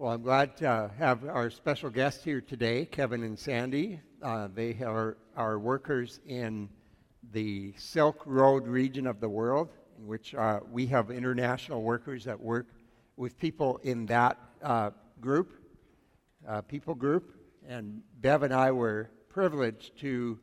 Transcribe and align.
Well, 0.00 0.12
I'm 0.12 0.22
glad 0.22 0.56
to 0.58 0.92
have 0.96 1.24
our 1.24 1.50
special 1.50 1.90
guests 1.90 2.22
here 2.22 2.40
today, 2.40 2.86
Kevin 2.86 3.24
and 3.24 3.36
Sandy. 3.36 4.00
Uh, 4.22 4.46
they 4.54 4.74
are 4.74 5.16
our 5.36 5.58
workers 5.58 6.20
in 6.24 6.68
the 7.32 7.74
Silk 7.76 8.22
Road 8.24 8.68
region 8.68 9.08
of 9.08 9.18
the 9.18 9.28
world, 9.28 9.70
in 9.98 10.06
which 10.06 10.36
uh, 10.36 10.60
we 10.70 10.86
have 10.86 11.10
international 11.10 11.82
workers 11.82 12.22
that 12.26 12.38
work 12.38 12.68
with 13.16 13.36
people 13.40 13.80
in 13.82 14.06
that 14.06 14.38
uh, 14.62 14.90
group, 15.20 15.50
uh, 16.46 16.60
people 16.60 16.94
group. 16.94 17.34
And 17.66 18.00
Bev 18.20 18.44
and 18.44 18.54
I 18.54 18.70
were 18.70 19.10
privileged 19.28 19.98
to 19.98 20.38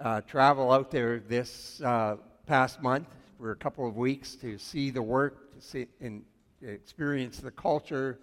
uh, 0.00 0.20
travel 0.20 0.70
out 0.70 0.92
there 0.92 1.18
this 1.18 1.82
uh, 1.82 2.18
past 2.46 2.80
month 2.80 3.08
for 3.36 3.50
a 3.50 3.56
couple 3.56 3.88
of 3.88 3.96
weeks 3.96 4.36
to 4.36 4.58
see 4.58 4.90
the 4.90 5.02
work, 5.02 5.56
to 5.56 5.60
see 5.60 5.86
and 6.00 6.22
experience 6.62 7.38
the 7.38 7.50
culture, 7.50 8.20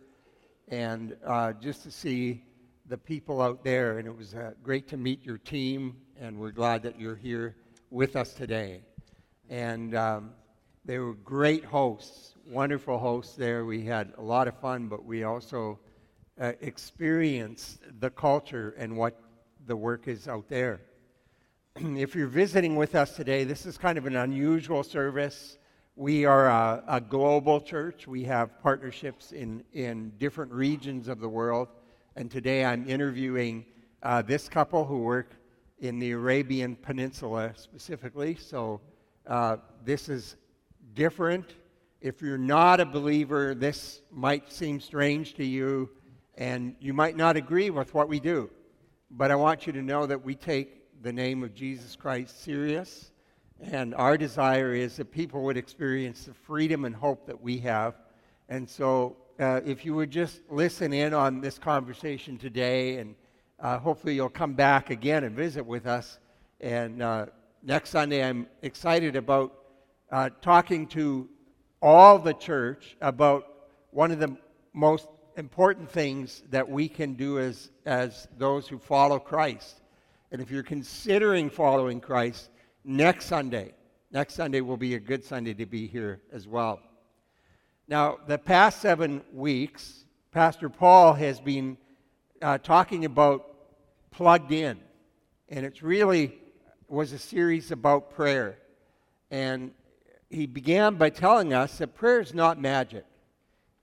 and 0.68 1.16
uh, 1.26 1.54
just 1.54 1.84
to 1.84 1.92
see 1.92 2.44
the 2.88 2.98
people 2.98 3.42
out 3.42 3.64
there. 3.64 4.00
And 4.00 4.08
it 4.08 4.16
was 4.16 4.34
uh, 4.34 4.52
great 4.64 4.88
to 4.90 4.98
meet 4.98 5.26
your 5.26 5.38
team, 5.38 5.98
and 6.20 6.40
we're 6.40 6.52
glad 6.52 6.84
that 6.84 7.00
you're 7.00 7.16
here 7.16 7.56
with 7.90 8.16
us 8.16 8.34
today. 8.34 8.82
And 9.50 9.96
um, 9.96 10.32
they 10.86 11.00
were 11.00 11.14
great 11.14 11.64
hosts, 11.64 12.36
wonderful 12.48 12.98
hosts 12.98 13.36
there. 13.36 13.66
We 13.66 13.86
had 13.86 14.14
a 14.18 14.22
lot 14.22 14.48
of 14.48 14.58
fun, 14.60 14.88
but 14.88 15.06
we 15.06 15.24
also 15.24 15.80
uh, 16.40 16.54
experienced 16.62 17.80
the 18.00 18.10
culture 18.10 18.74
and 18.78 18.98
what 18.98 19.20
the 19.66 19.76
work 19.76 20.08
is 20.08 20.28
out 20.28 20.50
there. 20.50 20.82
if 21.76 22.16
you're 22.16 22.28
visiting 22.28 22.76
with 22.76 22.96
us 22.96 23.16
today, 23.16 23.44
this 23.44 23.66
is 23.66 23.78
kind 23.78 23.98
of 23.98 24.06
an 24.06 24.16
unusual 24.16 24.84
service. 24.84 25.58
We 25.96 26.26
are 26.26 26.48
a, 26.48 26.84
a, 26.88 27.00
global 27.00 27.62
church. 27.62 28.08
We 28.08 28.24
have 28.24 28.60
partnerships 28.64 29.32
in, 29.32 29.64
in 29.74 30.12
different 30.18 30.52
regions 30.52 31.08
of 31.08 31.20
the 31.20 31.30
world. 31.30 31.68
And 32.16 32.32
today 32.32 32.66
I'm 32.66 32.90
interviewing 32.90 33.64
uh, 34.02 34.24
this 34.24 34.50
couple 34.50 34.86
who 34.86 35.04
work 35.04 35.36
in 35.78 36.00
the 36.00 36.14
Arabian 36.14 36.76
Peninsula 36.78 37.52
specifically. 37.56 38.34
So 38.34 38.82
uh, 39.28 39.58
this 39.86 40.10
is 40.10 40.36
different. 40.96 41.54
If 42.02 42.24
you're 42.24 42.40
not 42.40 42.80
a 42.80 42.86
believer, 42.86 43.54
this 43.54 44.02
might 44.12 44.52
seem 44.52 44.80
strange 44.80 45.36
to 45.36 45.46
you, 45.46 45.92
and 46.40 46.76
you 46.80 46.96
might 46.96 47.16
not 47.16 47.38
agree 47.38 47.70
with 47.70 47.94
what 47.94 48.10
we 48.10 48.20
do. 48.20 48.50
But 49.12 49.30
I 49.30 49.36
want 49.36 49.68
you 49.68 49.74
to 49.74 49.82
know 49.84 50.08
that 50.08 50.26
we 50.26 50.34
take 50.34 51.04
the 51.04 51.14
name 51.14 51.44
of 51.44 51.54
Jesus 51.54 51.96
Christ 51.96 52.44
serious. 52.44 53.12
And 53.62 53.96
our 53.96 54.18
desire 54.18 54.74
is 54.74 54.98
that 54.98 55.12
people 55.12 55.44
would 55.44 55.58
experience 55.58 56.26
the 56.26 56.34
freedom 56.34 56.86
and 56.86 56.96
hope 56.96 57.26
that 57.28 57.42
we 57.42 57.58
have. 57.60 57.96
And 58.50 58.70
so, 58.70 59.16
uh, 59.40 59.62
if 59.66 59.86
you 59.86 59.96
would 59.96 60.12
just 60.12 60.42
listen 60.50 60.94
in 60.94 61.14
on 61.14 61.42
this 61.42 61.58
conversation 61.58 62.38
today, 62.38 62.98
and 62.98 63.16
uh, 63.60 63.80
hopefully 63.80 64.16
you'll 64.16 64.30
come 64.30 64.54
back 64.54 64.90
again 64.90 65.24
and 65.24 65.36
visit 65.36 65.66
with 65.66 65.88
us. 65.88 66.20
And 66.60 67.02
uh, 67.02 67.28
next 67.64 67.90
Sunday, 67.90 68.24
I'm 68.24 68.48
excited 68.62 69.16
about 69.16 69.54
uh, 70.12 70.30
talking 70.42 70.88
to 70.88 71.28
all 71.82 72.20
the 72.20 72.34
church 72.34 72.96
about 73.02 73.48
one 73.92 74.12
of 74.12 74.20
the 74.20 74.36
most 74.74 75.08
important 75.38 75.90
things 75.90 76.44
that 76.50 76.70
we 76.70 76.88
can 76.88 77.14
do 77.14 77.40
as, 77.40 77.72
as 77.86 78.28
those 78.38 78.68
who 78.68 78.78
follow 78.78 79.20
Christ. 79.20 79.82
And 80.32 80.42
if 80.42 80.52
you're 80.52 80.64
considering 80.64 81.50
following 81.50 82.00
Christ, 82.00 82.50
next 82.84 83.26
Sunday, 83.26 83.74
next 84.12 84.34
Sunday 84.36 84.62
will 84.62 84.78
be 84.78 84.96
a 84.96 85.00
good 85.00 85.24
Sunday 85.24 85.54
to 85.54 85.66
be 85.66 85.88
here 85.88 86.22
as 86.32 86.48
well. 86.48 86.80
Now, 87.88 88.18
the 88.28 88.38
past 88.38 88.82
seven 88.82 89.22
weeks, 89.34 90.06
Pastor 90.32 90.70
Paul 90.70 91.14
has 91.14 91.40
been 91.40 91.78
uh, 92.42 92.58
talking 92.58 93.06
about 93.06 93.50
plugged 94.12 94.52
in, 94.52 94.80
and 95.50 95.66
it's 95.66 95.84
really 95.84 96.38
was 96.88 97.12
a 97.12 97.20
series 97.20 97.72
about 97.72 98.12
prayer. 98.12 98.58
And 99.32 99.72
he 100.30 100.46
began 100.46 100.96
by 100.96 101.10
telling 101.10 101.54
us 101.54 101.78
that 101.80 101.96
prayer 101.96 102.20
is 102.20 102.34
not 102.34 102.60
magic. 102.62 103.06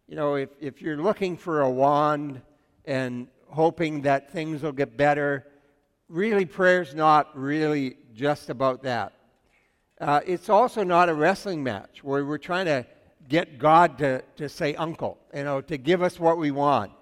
You 0.07 0.17
know, 0.17 0.35
if, 0.35 0.51
if 0.61 0.81
you're 0.81 1.01
looking 1.01 1.37
for 1.37 1.61
a 1.61 1.71
wand 1.71 2.41
and 2.85 3.29
hoping 3.49 4.03
that 4.03 4.33
things 4.33 4.63
will 4.63 4.73
get 4.73 4.97
better, 4.97 5.47
really, 6.09 6.45
prayer's 6.45 6.95
not 6.95 7.37
really 7.37 7.97
just 8.15 8.51
about 8.51 8.83
that. 8.83 9.13
Uh, 10.01 10.21
it's 10.27 10.49
also 10.49 10.83
not 10.83 11.09
a 11.09 11.15
wrestling 11.15 11.63
match 11.63 12.03
where 12.03 12.25
we're 12.25 12.39
trying 12.39 12.67
to 12.67 12.87
get 13.29 13.59
God 13.59 13.99
to, 13.99 14.23
to 14.37 14.49
say 14.49 14.75
uncle, 14.75 15.19
you 15.35 15.45
know, 15.45 15.61
to 15.61 15.77
give 15.77 16.03
us 16.03 16.19
what 16.19 16.39
we 16.39 16.51
want. 16.51 16.93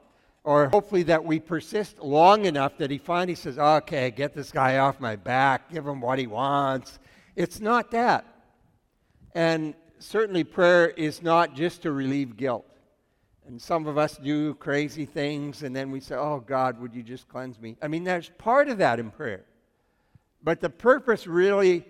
Or 0.45 0.69
hopefully 0.69 1.03
that 1.05 1.25
we 1.25 1.41
persist 1.41 1.99
long 1.99 2.47
enough 2.47 2.79
that 2.79 2.91
he 2.91 2.99
finally 2.99 3.35
says, 3.35 3.59
okay, 3.59 4.11
get 4.11 4.35
this 4.35 4.51
guy 4.51 4.79
off 4.79 4.99
my 4.99 5.15
back, 5.15 5.71
give 5.71 5.87
him 5.87 6.01
what 6.01 6.19
he 6.19 6.27
wants. 6.27 6.99
It's 7.37 7.61
not 7.61 7.91
that. 7.91 8.25
And 9.35 9.75
certainly 9.99 10.45
prayer 10.45 10.89
is 10.89 11.23
not 11.23 11.55
just 11.55 11.83
to 11.83 11.93
relieve 11.93 12.37
guilt. 12.37 12.65
And 13.47 13.61
some 13.61 13.87
of 13.87 13.97
us 13.97 14.17
do 14.19 14.55
crazy 14.55 15.07
things, 15.07 15.63
and 15.63 15.75
then 15.75 15.91
we 15.91 16.01
say, 16.01 16.17
Oh, 16.17 16.41
God, 16.41 16.81
would 16.81 16.95
you 16.95 17.03
just 17.03 17.29
cleanse 17.29 17.59
me? 17.59 17.77
I 17.81 17.89
mean, 17.89 18.05
there's 18.05 18.31
part 18.37 18.69
of 18.69 18.79
that 18.79 19.01
in 19.01 19.11
prayer. 19.11 19.45
But 20.49 20.63
the 20.63 20.71
purpose, 20.71 21.27
really, 21.27 21.85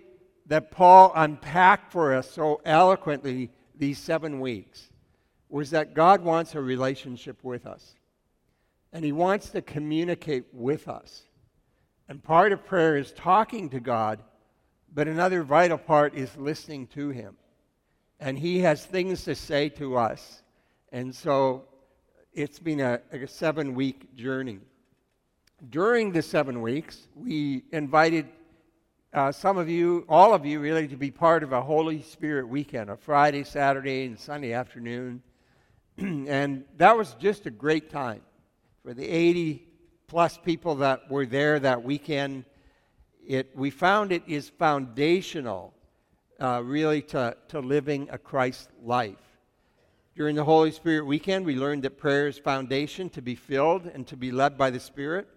that 0.47 0.69
Paul 0.69 1.13
unpacked 1.15 1.93
for 1.93 2.13
us 2.13 2.29
so 2.29 2.59
eloquently 2.65 3.51
these 3.73 3.97
seven 3.97 4.41
weeks 4.41 4.89
was 5.47 5.69
that 5.69 5.93
God 5.93 6.25
wants 6.25 6.53
a 6.55 6.59
relationship 6.59 7.41
with 7.41 7.65
us. 7.65 7.95
And 8.91 9.05
He 9.05 9.13
wants 9.13 9.51
to 9.51 9.61
communicate 9.61 10.43
with 10.51 10.89
us. 10.89 11.23
And 12.09 12.21
part 12.21 12.51
of 12.51 12.65
prayer 12.65 12.97
is 12.97 13.13
talking 13.13 13.69
to 13.69 13.79
God, 13.79 14.19
but 14.93 15.07
another 15.07 15.41
vital 15.43 15.77
part 15.77 16.13
is 16.13 16.35
listening 16.35 16.87
to 16.87 17.11
Him. 17.11 17.37
And 18.19 18.37
He 18.37 18.59
has 18.59 18.85
things 18.85 19.23
to 19.23 19.35
say 19.35 19.69
to 19.69 19.95
us 19.95 20.43
and 20.91 21.15
so 21.15 21.63
it's 22.33 22.59
been 22.59 22.81
a, 22.81 22.99
a 23.13 23.25
seven 23.25 23.73
week 23.73 24.13
journey. 24.17 24.59
During 25.69 26.11
the 26.11 26.21
seven 26.21 26.61
weeks, 26.61 27.07
we 27.15 27.63
invited 27.71 28.27
uh, 29.11 29.31
some 29.31 29.57
of 29.57 29.67
you, 29.67 30.05
all 30.07 30.35
of 30.35 30.45
you 30.45 30.59
really, 30.59 30.87
to 30.87 30.95
be 30.95 31.09
part 31.09 31.41
of 31.41 31.51
a 31.51 31.61
Holy 31.61 32.03
Spirit 32.03 32.47
weekend, 32.47 32.91
a 32.91 32.95
Friday, 32.95 33.43
Saturday, 33.43 34.05
and 34.05 34.19
Sunday 34.19 34.53
afternoon. 34.53 35.23
and 35.97 36.63
that 36.77 36.95
was 36.95 37.15
just 37.15 37.47
a 37.47 37.51
great 37.51 37.89
time. 37.89 38.21
For 38.83 38.93
the 38.93 39.07
80 39.07 39.67
plus 40.07 40.37
people 40.37 40.75
that 40.75 41.09
were 41.09 41.25
there 41.25 41.59
that 41.59 41.83
weekend, 41.83 42.45
it, 43.27 43.49
we 43.55 43.71
found 43.71 44.11
it 44.11 44.21
is 44.27 44.49
foundational, 44.49 45.73
uh, 46.39 46.61
really, 46.63 47.01
to, 47.03 47.35
to 47.47 47.61
living 47.61 48.09
a 48.11 48.17
Christ 48.19 48.69
life. 48.83 49.17
During 50.15 50.35
the 50.35 50.43
Holy 50.43 50.71
Spirit 50.71 51.05
weekend, 51.07 51.47
we 51.47 51.55
learned 51.55 51.81
that 51.83 51.97
prayer 51.97 52.27
is 52.27 52.37
foundation 52.37 53.09
to 53.11 53.23
be 53.23 53.33
filled 53.33 53.87
and 53.87 54.05
to 54.05 54.15
be 54.15 54.31
led 54.31 54.55
by 54.55 54.69
the 54.69 54.79
Spirit. 54.79 55.27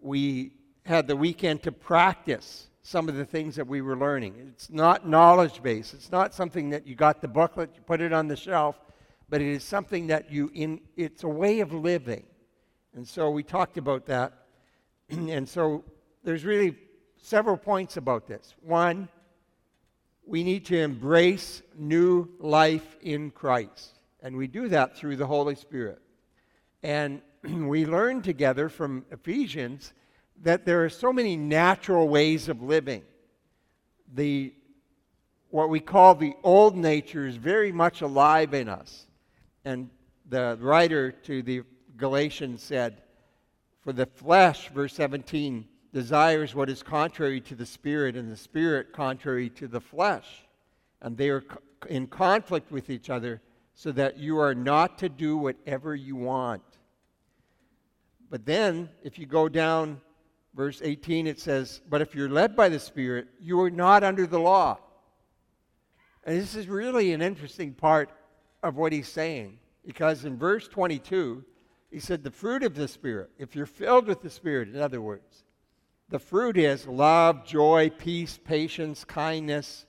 We 0.00 0.54
had 0.84 1.06
the 1.06 1.16
weekend 1.16 1.62
to 1.62 1.72
practice 1.72 2.66
some 2.82 3.08
of 3.08 3.16
the 3.16 3.24
things 3.24 3.56
that 3.56 3.66
we 3.66 3.82
were 3.82 3.96
learning. 3.96 4.34
It's 4.52 4.70
not 4.70 5.06
knowledge 5.06 5.62
based. 5.62 5.94
It's 5.94 6.10
not 6.10 6.34
something 6.34 6.70
that 6.70 6.86
you 6.86 6.94
got 6.94 7.20
the 7.20 7.28
booklet, 7.28 7.70
you 7.74 7.82
put 7.82 8.00
it 8.00 8.12
on 8.12 8.28
the 8.28 8.36
shelf, 8.36 8.80
but 9.28 9.40
it 9.40 9.48
is 9.48 9.64
something 9.64 10.06
that 10.08 10.30
you 10.30 10.50
in 10.54 10.80
it's 10.96 11.22
a 11.24 11.28
way 11.28 11.60
of 11.60 11.72
living. 11.72 12.24
And 12.94 13.06
so 13.06 13.30
we 13.30 13.42
talked 13.42 13.76
about 13.76 14.06
that. 14.06 14.32
and 15.10 15.48
so 15.48 15.84
there's 16.24 16.44
really 16.44 16.76
several 17.16 17.56
points 17.56 17.96
about 17.96 18.26
this. 18.26 18.54
One, 18.62 19.08
we 20.26 20.42
need 20.42 20.64
to 20.66 20.78
embrace 20.78 21.62
new 21.76 22.28
life 22.38 22.96
in 23.02 23.30
Christ. 23.30 23.98
And 24.22 24.36
we 24.36 24.46
do 24.46 24.68
that 24.68 24.96
through 24.96 25.16
the 25.16 25.26
Holy 25.26 25.54
Spirit. 25.54 26.00
And 26.82 27.22
we 27.42 27.86
learn 27.86 28.22
together 28.22 28.68
from 28.68 29.04
Ephesians 29.10 29.92
that 30.42 30.64
there 30.64 30.84
are 30.84 30.88
so 30.88 31.12
many 31.12 31.36
natural 31.36 32.08
ways 32.08 32.48
of 32.48 32.62
living. 32.62 33.02
The 34.14 34.54
what 35.50 35.68
we 35.68 35.80
call 35.80 36.14
the 36.14 36.34
old 36.44 36.76
nature 36.76 37.26
is 37.26 37.36
very 37.36 37.72
much 37.72 38.02
alive 38.02 38.54
in 38.54 38.68
us. 38.68 39.06
And 39.64 39.90
the 40.28 40.56
writer 40.60 41.10
to 41.10 41.42
the 41.42 41.62
Galatians 41.96 42.62
said, 42.62 43.02
For 43.82 43.92
the 43.92 44.06
flesh, 44.06 44.68
verse 44.70 44.94
17, 44.94 45.66
desires 45.92 46.54
what 46.54 46.70
is 46.70 46.82
contrary 46.82 47.40
to 47.42 47.56
the 47.56 47.66
Spirit, 47.66 48.16
and 48.16 48.30
the 48.30 48.36
Spirit 48.36 48.92
contrary 48.92 49.50
to 49.50 49.66
the 49.66 49.80
flesh. 49.80 50.26
And 51.02 51.16
they 51.16 51.30
are 51.30 51.42
in 51.88 52.06
conflict 52.06 52.70
with 52.70 52.88
each 52.88 53.10
other, 53.10 53.40
so 53.74 53.90
that 53.92 54.18
you 54.18 54.38
are 54.38 54.54
not 54.54 54.98
to 54.98 55.08
do 55.08 55.36
whatever 55.36 55.94
you 55.94 56.14
want. 56.14 56.62
But 58.30 58.46
then, 58.46 58.88
if 59.02 59.18
you 59.18 59.26
go 59.26 59.48
down, 59.48 60.00
verse 60.54 60.80
18, 60.82 61.26
it 61.26 61.40
says, 61.40 61.80
But 61.88 62.00
if 62.00 62.14
you're 62.14 62.28
led 62.28 62.56
by 62.56 62.68
the 62.68 62.78
Spirit, 62.78 63.28
you 63.40 63.60
are 63.60 63.70
not 63.70 64.04
under 64.04 64.26
the 64.26 64.38
law. 64.38 64.78
And 66.24 66.38
this 66.38 66.54
is 66.54 66.68
really 66.68 67.12
an 67.12 67.22
interesting 67.22 67.72
part 67.72 68.10
of 68.62 68.76
what 68.76 68.92
he's 68.92 69.08
saying, 69.08 69.58
because 69.86 70.24
in 70.24 70.36
verse 70.36 70.68
22, 70.68 71.44
He 71.90 71.98
said, 71.98 72.22
the 72.22 72.30
fruit 72.30 72.62
of 72.62 72.74
the 72.74 72.88
Spirit, 72.88 73.30
if 73.38 73.56
you're 73.56 73.66
filled 73.66 74.06
with 74.06 74.20
the 74.20 74.30
Spirit, 74.30 74.68
in 74.68 74.80
other 74.80 75.00
words, 75.00 75.44
the 76.10 76.18
fruit 76.18 76.56
is 76.56 76.86
love, 76.86 77.46
joy, 77.46 77.90
peace, 77.96 78.38
patience, 78.42 79.04
kindness, 79.04 79.86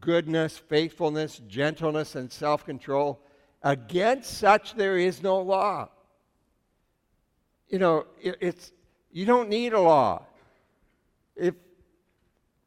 goodness, 0.00 0.56
faithfulness, 0.56 1.40
gentleness, 1.48 2.14
and 2.14 2.30
self 2.30 2.64
control. 2.64 3.20
Against 3.62 4.38
such 4.38 4.74
there 4.74 4.96
is 4.96 5.22
no 5.22 5.40
law. 5.40 5.88
You 7.68 7.78
know, 7.80 8.06
it, 8.22 8.36
it's, 8.40 8.72
you 9.10 9.24
don't 9.24 9.48
need 9.48 9.72
a 9.72 9.80
law. 9.80 10.22
If, 11.36 11.54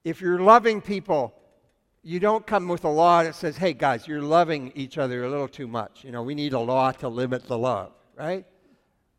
if 0.03 0.21
you're 0.21 0.39
loving 0.39 0.81
people, 0.81 1.33
you 2.03 2.19
don't 2.19 2.45
come 2.45 2.67
with 2.67 2.83
a 2.83 2.89
law 2.89 3.23
that 3.23 3.35
says, 3.35 3.57
hey, 3.57 3.73
guys, 3.73 4.07
you're 4.07 4.21
loving 4.21 4.71
each 4.75 4.97
other 4.97 5.23
a 5.23 5.29
little 5.29 5.47
too 5.47 5.67
much. 5.67 6.03
You 6.03 6.11
know, 6.11 6.23
we 6.23 6.33
need 6.33 6.53
a 6.53 6.59
law 6.59 6.91
to 6.93 7.07
limit 7.07 7.47
the 7.47 7.57
love, 7.57 7.91
right? 8.17 8.45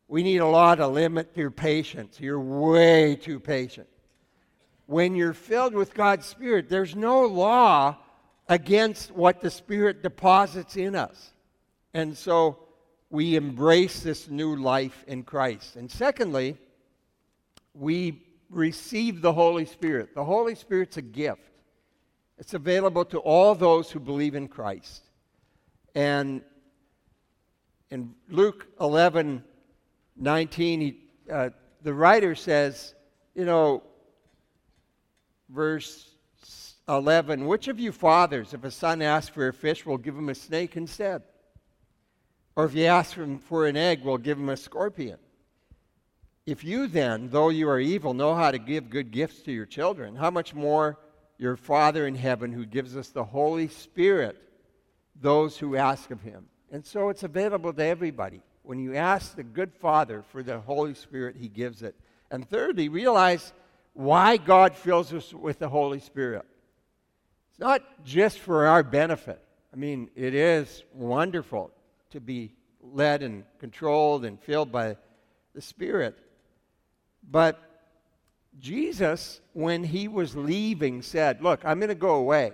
We 0.08 0.22
need 0.22 0.38
a 0.38 0.46
law 0.46 0.74
to 0.74 0.88
limit 0.88 1.30
your 1.36 1.50
patience. 1.50 2.20
You're 2.20 2.40
way 2.40 3.16
too 3.16 3.38
patient. 3.38 3.88
When 4.86 5.14
you're 5.14 5.32
filled 5.32 5.74
with 5.74 5.94
God's 5.94 6.26
Spirit, 6.26 6.68
there's 6.68 6.96
no 6.96 7.24
law 7.24 7.96
against 8.48 9.12
what 9.12 9.40
the 9.40 9.50
Spirit 9.50 10.02
deposits 10.02 10.76
in 10.76 10.96
us. 10.96 11.32
And 11.94 12.16
so 12.16 12.58
we 13.10 13.36
embrace 13.36 14.00
this 14.00 14.28
new 14.28 14.56
life 14.56 15.04
in 15.06 15.22
Christ. 15.22 15.76
And 15.76 15.90
secondly, 15.90 16.58
we 17.74 18.22
receive 18.50 19.22
the 19.22 19.32
Holy 19.32 19.64
Spirit. 19.64 20.14
The 20.14 20.24
Holy 20.24 20.54
Spirit's 20.54 20.96
a 20.96 21.02
gift. 21.02 21.40
It's 22.38 22.54
available 22.54 23.04
to 23.06 23.18
all 23.18 23.54
those 23.54 23.90
who 23.90 24.00
believe 24.00 24.34
in 24.34 24.48
Christ. 24.48 25.04
And 25.94 26.42
in 27.90 28.14
Luke 28.28 28.66
11 28.80 29.44
19, 30.14 30.80
he, 30.80 30.98
uh, 31.30 31.50
the 31.82 31.94
writer 31.94 32.34
says, 32.34 32.94
you 33.34 33.46
know, 33.46 33.82
verse 35.48 36.10
11, 36.88 37.46
which 37.46 37.68
of 37.68 37.80
you 37.80 37.92
fathers, 37.92 38.52
if 38.52 38.64
a 38.64 38.70
son 38.70 39.00
asks 39.00 39.30
for 39.30 39.48
a 39.48 39.52
fish, 39.52 39.86
will 39.86 39.96
give 39.96 40.16
him 40.16 40.28
a 40.28 40.34
snake 40.34 40.76
instead? 40.76 41.22
Or 42.56 42.66
if 42.66 42.74
you 42.74 42.84
ask 42.84 43.14
him 43.14 43.38
for 43.38 43.66
an 43.66 43.76
egg, 43.76 44.04
will 44.04 44.18
give 44.18 44.38
him 44.38 44.50
a 44.50 44.56
scorpion? 44.56 45.18
If 46.44 46.64
you 46.64 46.88
then, 46.88 47.28
though 47.30 47.50
you 47.50 47.68
are 47.68 47.78
evil, 47.78 48.14
know 48.14 48.34
how 48.34 48.50
to 48.50 48.58
give 48.58 48.90
good 48.90 49.12
gifts 49.12 49.42
to 49.42 49.52
your 49.52 49.66
children, 49.66 50.16
how 50.16 50.30
much 50.30 50.54
more 50.54 50.98
your 51.38 51.56
Father 51.56 52.06
in 52.06 52.16
heaven 52.16 52.52
who 52.52 52.66
gives 52.66 52.96
us 52.96 53.10
the 53.10 53.24
Holy 53.24 53.68
Spirit, 53.68 54.42
those 55.20 55.56
who 55.56 55.76
ask 55.76 56.10
of 56.10 56.20
him? 56.20 56.46
And 56.72 56.84
so 56.84 57.10
it's 57.10 57.22
available 57.22 57.72
to 57.72 57.84
everybody. 57.84 58.40
When 58.64 58.80
you 58.80 58.96
ask 58.96 59.36
the 59.36 59.44
good 59.44 59.72
Father 59.72 60.24
for 60.30 60.42
the 60.42 60.58
Holy 60.58 60.94
Spirit, 60.94 61.36
he 61.36 61.48
gives 61.48 61.82
it. 61.82 61.94
And 62.30 62.48
thirdly, 62.48 62.88
realize 62.88 63.52
why 63.92 64.36
God 64.36 64.76
fills 64.76 65.12
us 65.12 65.32
with 65.32 65.58
the 65.60 65.68
Holy 65.68 66.00
Spirit. 66.00 66.44
It's 67.50 67.60
not 67.60 67.82
just 68.04 68.38
for 68.38 68.66
our 68.66 68.82
benefit. 68.82 69.40
I 69.72 69.76
mean, 69.76 70.10
it 70.16 70.34
is 70.34 70.82
wonderful 70.92 71.70
to 72.10 72.20
be 72.20 72.54
led 72.80 73.22
and 73.22 73.44
controlled 73.58 74.24
and 74.24 74.40
filled 74.40 74.72
by 74.72 74.96
the 75.54 75.60
Spirit. 75.60 76.18
But 77.28 77.60
Jesus, 78.58 79.40
when 79.52 79.84
he 79.84 80.08
was 80.08 80.36
leaving, 80.36 81.02
said, 81.02 81.42
Look, 81.42 81.64
I'm 81.64 81.78
going 81.78 81.88
to 81.88 81.94
go 81.94 82.16
away, 82.16 82.52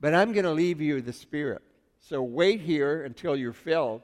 but 0.00 0.14
I'm 0.14 0.32
going 0.32 0.44
to 0.44 0.52
leave 0.52 0.80
you 0.80 1.00
the 1.00 1.12
Spirit. 1.12 1.62
So 2.00 2.22
wait 2.22 2.60
here 2.60 3.04
until 3.04 3.36
you're 3.36 3.52
filled, 3.52 4.02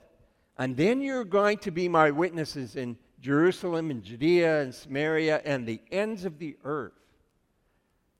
and 0.56 0.76
then 0.76 1.00
you're 1.00 1.24
going 1.24 1.58
to 1.58 1.70
be 1.70 1.88
my 1.88 2.10
witnesses 2.10 2.76
in 2.76 2.96
Jerusalem 3.20 3.90
and 3.90 4.02
Judea 4.02 4.62
and 4.62 4.74
Samaria 4.74 5.42
and 5.44 5.66
the 5.66 5.80
ends 5.90 6.24
of 6.24 6.38
the 6.38 6.56
earth. 6.64 6.92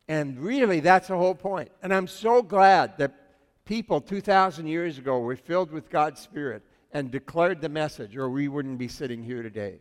And 0.09 0.39
really, 0.41 0.81
that's 0.81 1.09
the 1.09 1.17
whole 1.17 1.35
point. 1.35 1.71
And 1.83 1.95
I'm 1.95 2.07
so 2.07 2.43
glad 2.43 2.99
that 2.99 3.15
people 3.65 4.01
2,000 4.01 4.67
years 4.67 4.99
ago 4.99 5.21
were 5.21 5.37
filled 5.37 5.71
with 5.71 5.91
God's 5.91 6.21
Spirit 6.21 6.63
and 6.93 7.11
declared 7.11 7.61
the 7.61 7.69
message, 7.69 8.17
or 8.17 8.31
we 8.31 8.49
wouldn't 8.49 8.79
be 8.79 8.89
sitting 8.89 9.23
here 9.23 9.43
today. 9.43 9.81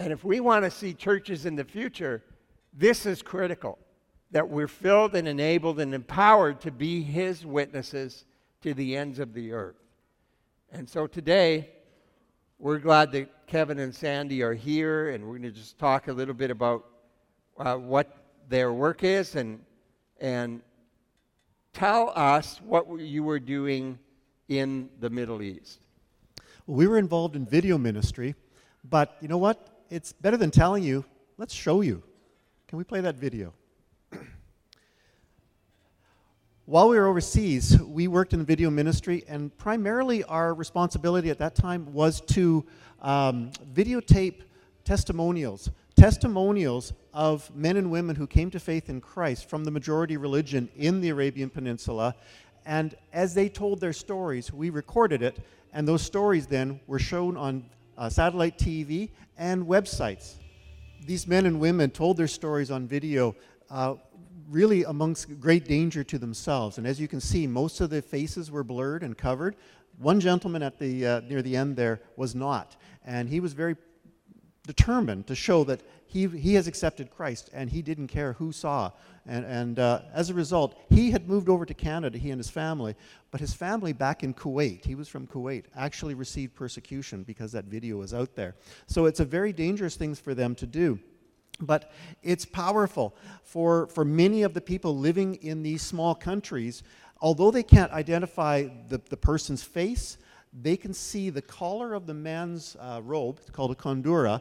And 0.00 0.14
if 0.14 0.24
we 0.24 0.40
want 0.40 0.64
to 0.64 0.70
see 0.70 0.94
churches 0.94 1.44
in 1.44 1.56
the 1.56 1.64
future, 1.64 2.24
this 2.72 3.04
is 3.04 3.20
critical 3.20 3.78
that 4.30 4.48
we're 4.48 4.66
filled 4.66 5.14
and 5.14 5.28
enabled 5.28 5.78
and 5.78 5.92
empowered 5.92 6.58
to 6.62 6.70
be 6.70 7.02
His 7.02 7.44
witnesses 7.44 8.24
to 8.62 8.72
the 8.72 8.96
ends 8.96 9.18
of 9.18 9.34
the 9.34 9.52
earth. 9.52 9.76
And 10.72 10.88
so 10.88 11.06
today, 11.06 11.68
we're 12.58 12.78
glad 12.78 13.12
that 13.12 13.46
Kevin 13.46 13.78
and 13.78 13.94
Sandy 13.94 14.42
are 14.42 14.54
here, 14.54 15.10
and 15.10 15.22
we're 15.22 15.36
going 15.36 15.42
to 15.42 15.50
just 15.50 15.78
talk 15.78 16.08
a 16.08 16.12
little 16.14 16.32
bit 16.32 16.50
about 16.50 16.86
uh, 17.58 17.76
what 17.76 18.24
their 18.48 18.72
work 18.72 19.04
is 19.04 19.36
and, 19.36 19.60
and 20.18 20.62
tell 21.74 22.10
us 22.16 22.58
what 22.64 22.86
you 22.98 23.22
were 23.22 23.38
doing 23.38 23.98
in 24.48 24.88
the 24.98 25.10
Middle 25.10 25.42
East. 25.42 25.80
We 26.66 26.86
were 26.86 26.96
involved 26.96 27.36
in 27.36 27.44
video 27.44 27.76
ministry, 27.76 28.34
but 28.82 29.18
you 29.20 29.28
know 29.28 29.36
what? 29.36 29.69
It's 29.90 30.12
better 30.12 30.36
than 30.36 30.52
telling 30.52 30.84
you. 30.84 31.04
Let's 31.36 31.52
show 31.52 31.80
you. 31.80 32.04
Can 32.68 32.78
we 32.78 32.84
play 32.84 33.00
that 33.00 33.16
video? 33.16 33.52
While 36.64 36.90
we 36.90 36.96
were 36.96 37.08
overseas, 37.08 37.76
we 37.82 38.06
worked 38.06 38.32
in 38.32 38.44
video 38.44 38.70
ministry, 38.70 39.24
and 39.26 39.56
primarily 39.58 40.22
our 40.22 40.54
responsibility 40.54 41.28
at 41.28 41.38
that 41.38 41.56
time 41.56 41.92
was 41.92 42.20
to 42.20 42.64
um, 43.02 43.50
videotape 43.74 44.42
testimonials. 44.84 45.68
Testimonials 45.96 46.92
of 47.12 47.52
men 47.56 47.76
and 47.76 47.90
women 47.90 48.14
who 48.14 48.28
came 48.28 48.48
to 48.52 48.60
faith 48.60 48.88
in 48.88 49.00
Christ 49.00 49.50
from 49.50 49.64
the 49.64 49.72
majority 49.72 50.16
religion 50.16 50.68
in 50.76 51.00
the 51.00 51.08
Arabian 51.08 51.50
Peninsula. 51.50 52.14
And 52.64 52.94
as 53.12 53.34
they 53.34 53.48
told 53.48 53.80
their 53.80 53.92
stories, 53.92 54.52
we 54.52 54.70
recorded 54.70 55.20
it, 55.20 55.40
and 55.72 55.88
those 55.88 56.02
stories 56.02 56.46
then 56.46 56.78
were 56.86 57.00
shown 57.00 57.36
on 57.36 57.64
uh, 58.00 58.08
satellite 58.08 58.58
TV 58.58 59.10
and 59.36 59.66
websites. 59.66 60.36
These 61.06 61.26
men 61.26 61.46
and 61.46 61.60
women 61.60 61.90
told 61.90 62.16
their 62.16 62.28
stories 62.28 62.70
on 62.70 62.88
video 62.88 63.36
uh, 63.70 63.94
really 64.48 64.84
amongst 64.84 65.38
great 65.38 65.66
danger 65.66 66.02
to 66.04 66.18
themselves. 66.18 66.78
And 66.78 66.86
as 66.86 66.98
you 66.98 67.06
can 67.06 67.20
see, 67.20 67.46
most 67.46 67.80
of 67.80 67.90
the 67.90 68.00
faces 68.02 68.50
were 68.50 68.64
blurred 68.64 69.02
and 69.02 69.16
covered. 69.16 69.54
One 69.98 70.18
gentleman 70.18 70.62
at 70.62 70.78
the, 70.78 71.06
uh, 71.06 71.20
near 71.20 71.42
the 71.42 71.54
end 71.54 71.76
there 71.76 72.00
was 72.16 72.34
not. 72.34 72.76
And 73.04 73.28
he 73.28 73.38
was 73.38 73.52
very 73.52 73.76
determined 74.70 75.26
to 75.26 75.34
show 75.34 75.64
that 75.64 75.80
he, 76.06 76.28
he 76.28 76.54
has 76.54 76.68
accepted 76.68 77.10
Christ 77.10 77.50
and 77.52 77.68
he 77.68 77.82
didn't 77.82 78.06
care 78.06 78.34
who 78.34 78.52
saw. 78.52 78.92
And, 79.26 79.44
and 79.44 79.78
uh, 79.80 80.02
as 80.14 80.30
a 80.30 80.34
result, 80.34 80.78
he 80.88 81.10
had 81.10 81.28
moved 81.28 81.48
over 81.48 81.66
to 81.66 81.74
Canada, 81.74 82.18
he 82.18 82.30
and 82.30 82.38
his 82.38 82.48
family, 82.48 82.94
but 83.32 83.40
his 83.40 83.52
family 83.52 83.92
back 83.92 84.22
in 84.22 84.32
Kuwait, 84.32 84.84
he 84.84 84.94
was 84.94 85.08
from 85.08 85.26
Kuwait, 85.26 85.64
actually 85.74 86.14
received 86.14 86.54
persecution 86.54 87.24
because 87.24 87.50
that 87.50 87.64
video 87.64 87.96
was 87.96 88.14
out 88.14 88.36
there. 88.36 88.54
So 88.86 89.06
it's 89.06 89.18
a 89.18 89.24
very 89.24 89.52
dangerous 89.52 89.96
thing 89.96 90.14
for 90.14 90.34
them 90.34 90.54
to 90.54 90.66
do. 90.68 91.00
But 91.60 91.90
it's 92.22 92.44
powerful 92.44 93.16
for, 93.42 93.88
for 93.88 94.04
many 94.04 94.44
of 94.44 94.54
the 94.54 94.60
people 94.60 94.96
living 94.96 95.34
in 95.42 95.64
these 95.64 95.82
small 95.82 96.14
countries. 96.14 96.84
Although 97.20 97.50
they 97.50 97.64
can't 97.64 97.90
identify 97.90 98.68
the, 98.88 99.00
the 99.08 99.16
person's 99.16 99.64
face, 99.64 100.16
they 100.52 100.76
can 100.76 100.92
see 100.92 101.30
the 101.30 101.42
collar 101.42 101.94
of 101.94 102.06
the 102.06 102.14
man's 102.14 102.76
uh, 102.80 103.00
robe, 103.04 103.38
it's 103.40 103.50
called 103.50 103.70
a 103.70 103.74
kondura, 103.74 104.40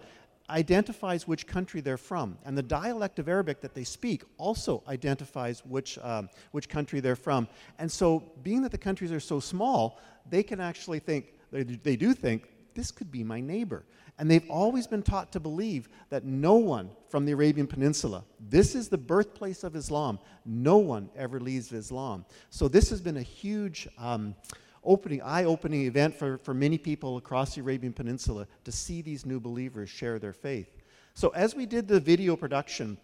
identifies 0.50 1.27
which 1.27 1.48
country 1.48 1.82
they're 1.82 1.98
from. 1.98 2.38
And 2.46 2.58
the 2.58 2.63
dialect 2.63 3.20
of 3.20 3.29
Arabic 3.29 3.62
that 3.62 3.74
they 3.74 3.84
speak 3.84 4.24
also 4.38 4.84
identifies 4.88 5.65
which, 5.65 5.98
um, 6.01 6.29
which 6.51 6.70
country 6.70 7.00
they're 7.00 7.15
from. 7.15 7.48
And 7.77 7.91
so, 7.91 8.24
being 8.44 8.62
that 8.63 8.72
the 8.72 8.77
countries 8.77 9.12
are 9.12 9.20
so 9.20 9.39
small, 9.39 10.00
they 10.29 10.44
can 10.44 10.60
actually 10.60 11.00
think, 11.00 11.34
they, 11.51 11.63
they 11.63 11.96
do 11.96 12.13
think, 12.13 12.50
this 12.74 12.91
could 12.91 13.12
be 13.12 13.24
my 13.24 13.41
neighbor. 13.41 13.84
And 14.18 14.29
they've 14.29 14.50
always 14.50 14.86
been 14.86 15.01
taught 15.01 15.32
to 15.32 15.39
believe 15.39 15.88
that 16.10 16.25
no 16.25 16.56
one 16.56 16.89
from 17.08 17.25
the 17.25 17.32
Arabian 17.32 17.68
Peninsula, 17.68 18.25
this 18.50 18.75
is 18.75 18.89
the 18.89 18.98
birthplace 18.98 19.63
of 19.63 19.75
Islam, 19.75 20.20
no 20.46 20.77
one 20.77 21.10
ever 21.15 21.39
leaves 21.39 21.72
Islam. 21.72 22.25
So 22.50 22.68
this 22.68 22.89
has 22.89 23.00
been 23.00 23.18
a 23.18 23.22
huge 23.22 23.88
um, 23.98 24.36
opening, 24.83 25.21
eye-opening 25.21 25.86
event 25.86 26.15
for, 26.15 26.38
for 26.39 26.53
many 26.53 26.77
people 26.77 27.17
across 27.17 27.55
the 27.55 27.62
Arabian 27.62 27.93
Peninsula 27.93 28.48
to 28.63 28.71
see 28.71 29.01
these 29.01 29.25
new 29.25 29.39
believers 29.39 29.89
share 29.89 30.19
their 30.19 30.33
faith. 30.33 30.69
So 31.13 31.29
as 31.29 31.55
we 31.55 31.65
did 31.65 31.88
the 31.88 32.00
video 32.00 32.36
production, 32.36 32.98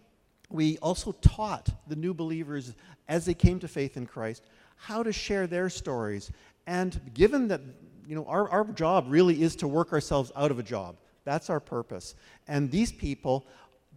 we 0.48 0.78
also 0.78 1.12
taught 1.12 1.70
the 1.88 1.96
new 1.96 2.14
believers 2.14 2.74
as 3.08 3.24
they 3.24 3.34
came 3.34 3.58
to 3.60 3.68
faith 3.68 3.96
in 3.96 4.06
Christ 4.06 4.42
how 4.76 5.02
to 5.02 5.12
share 5.12 5.46
their 5.46 5.68
stories. 5.70 6.30
And 6.66 7.00
given 7.14 7.48
that 7.48 7.60
you 8.06 8.14
know, 8.14 8.24
our, 8.26 8.48
our 8.50 8.64
job 8.64 9.06
really 9.08 9.42
is 9.42 9.56
to 9.56 9.68
work 9.68 9.92
ourselves 9.92 10.30
out 10.36 10.50
of 10.50 10.58
a 10.58 10.62
job. 10.62 10.96
That's 11.24 11.50
our 11.50 11.60
purpose. 11.60 12.14
And 12.46 12.70
these 12.70 12.92
people 12.92 13.46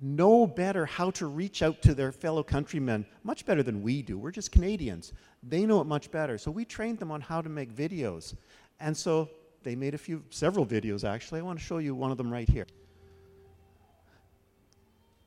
know 0.02 0.48
better 0.48 0.86
how 0.86 1.12
to 1.12 1.28
reach 1.28 1.62
out 1.62 1.82
to 1.84 1.94
their 1.94 2.12
fellow 2.12 2.42
countrymen 2.42 3.06
much 3.24 3.46
better 3.46 3.62
than 3.62 3.84
we 3.84 4.02
do. 4.02 4.18
We're 4.18 4.32
just 4.32 4.52
Canadians. 4.52 5.14
They 5.42 5.66
know 5.66 5.82
it 5.82 5.88
much 5.88 6.12
better. 6.12 6.38
So 6.38 6.52
we 6.52 6.66
trained 6.66 7.00
them 7.00 7.12
on 7.12 7.22
how 7.22 7.42
to 7.42 7.50
make 7.50 7.74
videos. 7.74 8.36
And 8.80 8.96
so 8.96 9.30
they 9.64 9.76
made 9.76 9.94
a 9.94 9.98
few, 9.98 10.24
several 10.30 10.66
videos 10.66 11.04
actually. 11.04 11.40
I 11.40 11.44
want 11.44 11.60
to 11.60 11.66
show 11.66 11.78
you 11.78 11.96
one 11.96 12.12
of 12.12 12.18
them 12.18 12.32
right 12.32 12.50
here. 12.50 12.68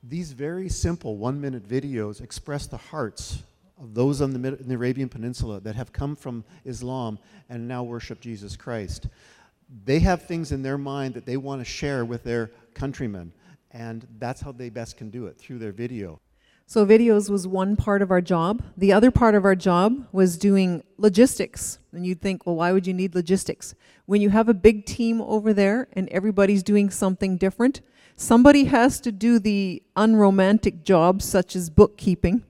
These 0.03 0.33
very 0.33 0.67
simple 0.69 1.15
one 1.15 1.39
minute 1.39 1.67
videos 1.67 2.21
express 2.21 2.67
the 2.67 2.77
hearts 2.77 3.43
of 3.79 3.93
those 3.93 4.21
on 4.21 4.33
the, 4.33 4.51
the 4.51 4.75
Arabian 4.75 5.09
Peninsula 5.09 5.59
that 5.61 5.75
have 5.75 5.93
come 5.93 6.15
from 6.15 6.43
Islam 6.65 7.17
and 7.49 7.67
now 7.67 7.83
worship 7.83 8.19
Jesus 8.19 8.55
Christ. 8.55 9.07
They 9.85 9.99
have 9.99 10.23
things 10.23 10.51
in 10.51 10.61
their 10.61 10.77
mind 10.77 11.13
that 11.15 11.25
they 11.25 11.37
want 11.37 11.61
to 11.61 11.65
share 11.65 12.05
with 12.05 12.23
their 12.23 12.51
countrymen, 12.73 13.31
and 13.71 14.05
that's 14.19 14.41
how 14.41 14.51
they 14.51 14.69
best 14.69 14.97
can 14.97 15.09
do 15.09 15.25
it 15.25 15.37
through 15.37 15.59
their 15.59 15.71
video. 15.71 16.19
So, 16.73 16.87
videos 16.87 17.29
was 17.29 17.45
one 17.45 17.75
part 17.75 18.01
of 18.01 18.09
our 18.09 18.19
job. 18.19 18.63
The 18.75 18.93
other 18.93 19.11
part 19.11 19.35
of 19.35 19.45
our 19.45 19.53
job 19.53 20.07
was 20.11 20.39
doing 20.39 20.81
logistics. 20.97 21.77
And 21.91 22.03
you'd 22.03 22.19
think, 22.19 22.47
well, 22.47 22.55
why 22.55 22.71
would 22.71 22.87
you 22.87 22.95
need 22.95 23.13
logistics? 23.13 23.75
When 24.07 24.21
you 24.21 24.31
have 24.31 24.49
a 24.49 24.55
big 24.55 24.87
team 24.87 25.21
over 25.21 25.53
there 25.53 25.87
and 25.93 26.09
everybody's 26.09 26.63
doing 26.63 26.89
something 26.89 27.37
different, 27.37 27.81
somebody 28.15 28.63
has 28.63 28.99
to 29.01 29.11
do 29.11 29.37
the 29.37 29.83
unromantic 29.95 30.83
jobs 30.83 31.25
such 31.25 31.55
as 31.55 31.69
bookkeeping 31.69 32.41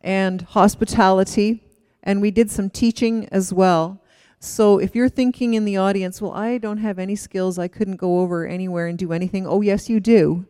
and 0.00 0.42
hospitality. 0.42 1.62
And 2.02 2.20
we 2.20 2.32
did 2.32 2.50
some 2.50 2.70
teaching 2.70 3.28
as 3.30 3.54
well. 3.54 4.02
So, 4.40 4.78
if 4.78 4.96
you're 4.96 5.08
thinking 5.08 5.54
in 5.54 5.64
the 5.64 5.76
audience, 5.76 6.20
well, 6.20 6.32
I 6.32 6.58
don't 6.58 6.78
have 6.78 6.98
any 6.98 7.14
skills, 7.14 7.60
I 7.60 7.68
couldn't 7.68 7.98
go 7.98 8.18
over 8.18 8.48
anywhere 8.48 8.88
and 8.88 8.98
do 8.98 9.12
anything, 9.12 9.46
oh, 9.46 9.60
yes, 9.60 9.88
you 9.88 10.00
do 10.00 10.44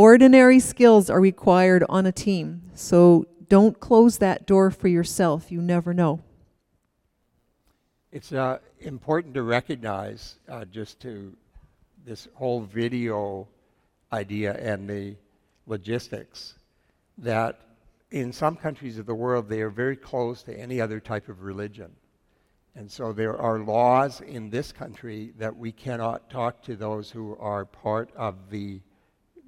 Ordinary 0.00 0.60
skills 0.60 1.10
are 1.10 1.20
required 1.20 1.84
on 1.90 2.06
a 2.06 2.10
team, 2.10 2.62
so 2.74 3.26
don't 3.50 3.78
close 3.80 4.16
that 4.16 4.46
door 4.46 4.70
for 4.70 4.88
yourself. 4.88 5.52
You 5.52 5.60
never 5.60 5.92
know. 5.92 6.20
It's 8.10 8.32
uh, 8.32 8.60
important 8.78 9.34
to 9.34 9.42
recognize 9.42 10.36
uh, 10.48 10.64
just 10.64 11.00
to 11.00 11.36
this 12.06 12.28
whole 12.32 12.62
video 12.62 13.46
idea 14.10 14.54
and 14.54 14.88
the 14.88 15.16
logistics 15.66 16.54
that 17.18 17.60
in 18.10 18.32
some 18.32 18.56
countries 18.56 18.96
of 18.96 19.04
the 19.04 19.14
world 19.14 19.50
they 19.50 19.60
are 19.60 19.68
very 19.68 19.96
close 19.96 20.42
to 20.44 20.58
any 20.58 20.80
other 20.80 20.98
type 20.98 21.28
of 21.28 21.42
religion. 21.42 21.90
And 22.74 22.90
so 22.90 23.12
there 23.12 23.36
are 23.36 23.58
laws 23.58 24.22
in 24.22 24.48
this 24.48 24.72
country 24.72 25.34
that 25.38 25.54
we 25.54 25.72
cannot 25.72 26.30
talk 26.30 26.62
to 26.62 26.74
those 26.74 27.10
who 27.10 27.36
are 27.38 27.66
part 27.66 28.08
of 28.16 28.48
the 28.48 28.80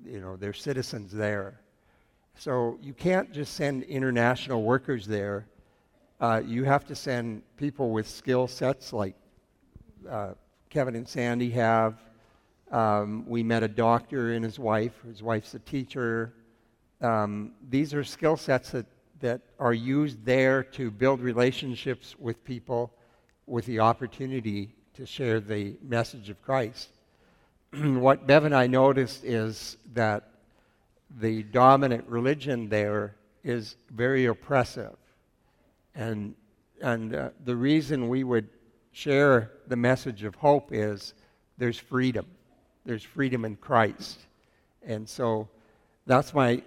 you 0.04 0.20
know, 0.20 0.36
they're 0.36 0.52
citizens 0.52 1.12
there. 1.12 1.60
So 2.38 2.78
you 2.82 2.92
can't 2.92 3.32
just 3.32 3.54
send 3.54 3.82
international 3.84 4.62
workers 4.62 5.06
there. 5.06 5.46
Uh, 6.20 6.42
you 6.44 6.64
have 6.64 6.86
to 6.86 6.94
send 6.94 7.42
people 7.56 7.90
with 7.90 8.08
skill 8.08 8.46
sets 8.46 8.92
like 8.92 9.14
uh, 10.08 10.34
Kevin 10.70 10.96
and 10.96 11.08
Sandy 11.08 11.50
have. 11.50 11.94
Um, 12.70 13.24
we 13.26 13.42
met 13.42 13.62
a 13.62 13.68
doctor 13.68 14.32
and 14.32 14.44
his 14.44 14.58
wife. 14.58 14.94
His 15.06 15.22
wife's 15.22 15.54
a 15.54 15.58
teacher. 15.58 16.32
Um, 17.00 17.52
these 17.68 17.92
are 17.92 18.02
skill 18.04 18.36
sets 18.36 18.70
that, 18.70 18.86
that 19.20 19.40
are 19.58 19.74
used 19.74 20.24
there 20.24 20.62
to 20.62 20.90
build 20.90 21.20
relationships 21.20 22.14
with 22.18 22.42
people 22.44 22.92
with 23.46 23.66
the 23.66 23.80
opportunity 23.80 24.74
to 24.94 25.04
share 25.04 25.40
the 25.40 25.76
message 25.82 26.30
of 26.30 26.40
Christ. 26.42 26.88
what 27.78 28.26
Bev 28.26 28.44
and 28.44 28.54
I 28.54 28.66
noticed 28.66 29.24
is 29.24 29.76
that 29.94 30.28
the 31.20 31.42
dominant 31.44 32.04
religion 32.06 32.68
there 32.68 33.16
is 33.44 33.76
very 33.90 34.26
oppressive. 34.26 34.96
And, 35.94 36.34
and 36.80 37.14
uh, 37.14 37.30
the 37.44 37.56
reason 37.56 38.08
we 38.08 38.24
would 38.24 38.48
share 38.92 39.52
the 39.68 39.76
message 39.76 40.22
of 40.24 40.34
hope 40.34 40.70
is 40.72 41.14
there's 41.58 41.78
freedom. 41.78 42.26
There's 42.84 43.04
freedom 43.04 43.44
in 43.44 43.56
Christ. 43.56 44.20
And 44.84 45.08
so 45.08 45.48
that's 46.06 46.34
my 46.34 46.62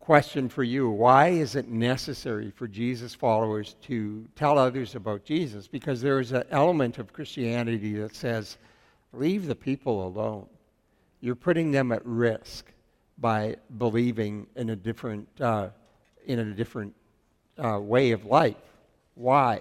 question 0.00 0.50
for 0.50 0.62
you. 0.62 0.90
Why 0.90 1.28
is 1.28 1.56
it 1.56 1.68
necessary 1.68 2.50
for 2.50 2.68
Jesus 2.68 3.14
followers 3.14 3.76
to 3.82 4.26
tell 4.36 4.58
others 4.58 4.94
about 4.94 5.24
Jesus? 5.24 5.68
Because 5.68 6.02
there 6.02 6.20
is 6.20 6.32
an 6.32 6.44
element 6.50 6.98
of 6.98 7.12
Christianity 7.12 7.94
that 7.94 8.14
says, 8.14 8.58
Leave 9.16 9.46
the 9.46 9.54
people 9.54 10.06
alone. 10.06 10.46
You're 11.20 11.34
putting 11.34 11.70
them 11.70 11.92
at 11.92 12.04
risk 12.04 12.66
by 13.18 13.56
believing 13.78 14.46
in 14.56 14.70
a 14.70 14.76
different, 14.76 15.28
uh, 15.40 15.68
in 16.26 16.38
a 16.38 16.44
different 16.44 16.94
uh, 17.58 17.78
way 17.80 18.10
of 18.10 18.24
life. 18.24 18.56
Why? 19.14 19.60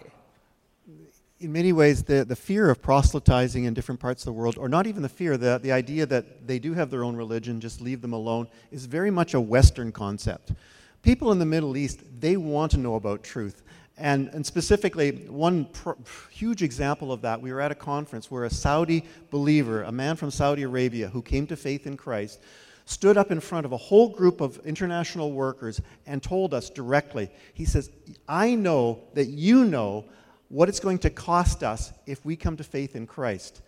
in 1.43 1.51
many 1.51 1.73
ways, 1.73 2.03
the, 2.03 2.23
the 2.23 2.35
fear 2.35 2.69
of 2.69 2.81
proselytizing 2.81 3.65
in 3.65 3.73
different 3.73 3.99
parts 3.99 4.21
of 4.21 4.25
the 4.25 4.33
world, 4.33 4.57
or 4.57 4.69
not 4.69 4.87
even 4.87 5.01
the 5.01 5.09
fear, 5.09 5.37
the, 5.37 5.59
the 5.61 5.71
idea 5.71 6.05
that 6.05 6.47
they 6.47 6.57
do 6.57 6.73
have 6.73 6.89
their 6.89 7.03
own 7.03 7.15
religion, 7.15 7.59
just 7.59 7.81
leave 7.81 8.01
them 8.01 8.13
alone, 8.13 8.47
is 8.71 8.85
very 8.85 9.11
much 9.11 9.33
a 9.33 9.41
Western 9.41 9.91
concept. 9.91 10.53
People 11.01 11.31
in 11.31 11.39
the 11.39 11.45
Middle 11.45 11.75
East, 11.75 11.99
they 12.19 12.37
want 12.37 12.71
to 12.71 12.77
know 12.77 12.95
about 12.95 13.23
truth. 13.23 13.61
And, 13.97 14.29
and 14.29 14.45
specifically, 14.45 15.11
one 15.27 15.65
pr- 15.65 15.91
huge 16.31 16.63
example 16.63 17.11
of 17.11 17.21
that, 17.21 17.41
we 17.41 17.53
were 17.53 17.61
at 17.61 17.71
a 17.71 17.75
conference 17.75 18.31
where 18.31 18.45
a 18.45 18.49
Saudi 18.49 19.05
believer, 19.29 19.83
a 19.83 19.91
man 19.91 20.15
from 20.15 20.31
Saudi 20.31 20.63
Arabia 20.63 21.09
who 21.09 21.21
came 21.21 21.45
to 21.47 21.55
faith 21.55 21.85
in 21.85 21.95
Christ, 21.95 22.39
stood 22.85 23.17
up 23.17 23.31
in 23.31 23.39
front 23.39 23.65
of 23.65 23.71
a 23.71 23.77
whole 23.77 24.09
group 24.09 24.41
of 24.41 24.59
international 24.65 25.31
workers 25.31 25.79
and 26.05 26.21
told 26.21 26.53
us 26.53 26.69
directly, 26.69 27.29
he 27.53 27.65
says, 27.65 27.91
I 28.27 28.55
know 28.55 28.99
that 29.13 29.27
you 29.27 29.65
know 29.65 30.05
what 30.49 30.69
it's 30.69 30.79
going 30.79 30.99
to 30.99 31.09
cost 31.09 31.63
us 31.63 31.93
if 32.05 32.25
we 32.25 32.35
come 32.35 32.57
to 32.57 32.63
faith 32.63 32.95
in 32.95 33.07
Christ. 33.07 33.61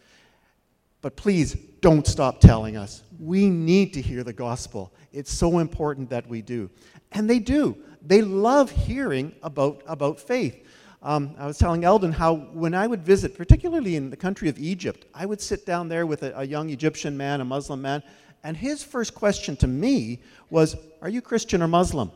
But 1.01 1.15
please 1.15 1.53
don't 1.81 2.05
stop 2.07 2.39
telling 2.39 2.77
us. 2.77 3.03
We 3.19 3.49
need 3.49 3.93
to 3.93 4.01
hear 4.01 4.23
the 4.23 4.33
gospel. 4.33 4.91
It's 5.13 5.31
so 5.31 5.59
important 5.59 6.09
that 6.09 6.27
we 6.27 6.41
do. 6.41 6.69
And 7.11 7.29
they 7.29 7.39
do. 7.39 7.77
They 8.05 8.21
love 8.21 8.71
hearing 8.71 9.33
about, 9.41 9.81
about 9.87 10.19
faith. 10.19 10.63
Um, 11.01 11.35
I 11.37 11.45
was 11.45 11.57
telling 11.57 11.83
Eldon 11.83 12.11
how 12.11 12.35
when 12.35 12.73
I 12.73 12.87
would 12.87 13.03
visit, 13.03 13.37
particularly 13.37 13.95
in 13.95 14.09
the 14.09 14.17
country 14.17 14.49
of 14.49 14.57
Egypt, 14.57 15.05
I 15.13 15.25
would 15.25 15.41
sit 15.41 15.65
down 15.65 15.87
there 15.87 16.05
with 16.05 16.23
a, 16.23 16.37
a 16.39 16.43
young 16.43 16.69
Egyptian 16.69 17.15
man, 17.15 17.41
a 17.41 17.45
Muslim 17.45 17.81
man, 17.81 18.01
and 18.43 18.55
his 18.55 18.83
first 18.83 19.15
question 19.15 19.55
to 19.57 19.67
me 19.67 20.21
was, 20.49 20.75
Are 21.01 21.09
you 21.09 21.21
Christian 21.21 21.61
or 21.61 21.67
Muslim? 21.67 22.11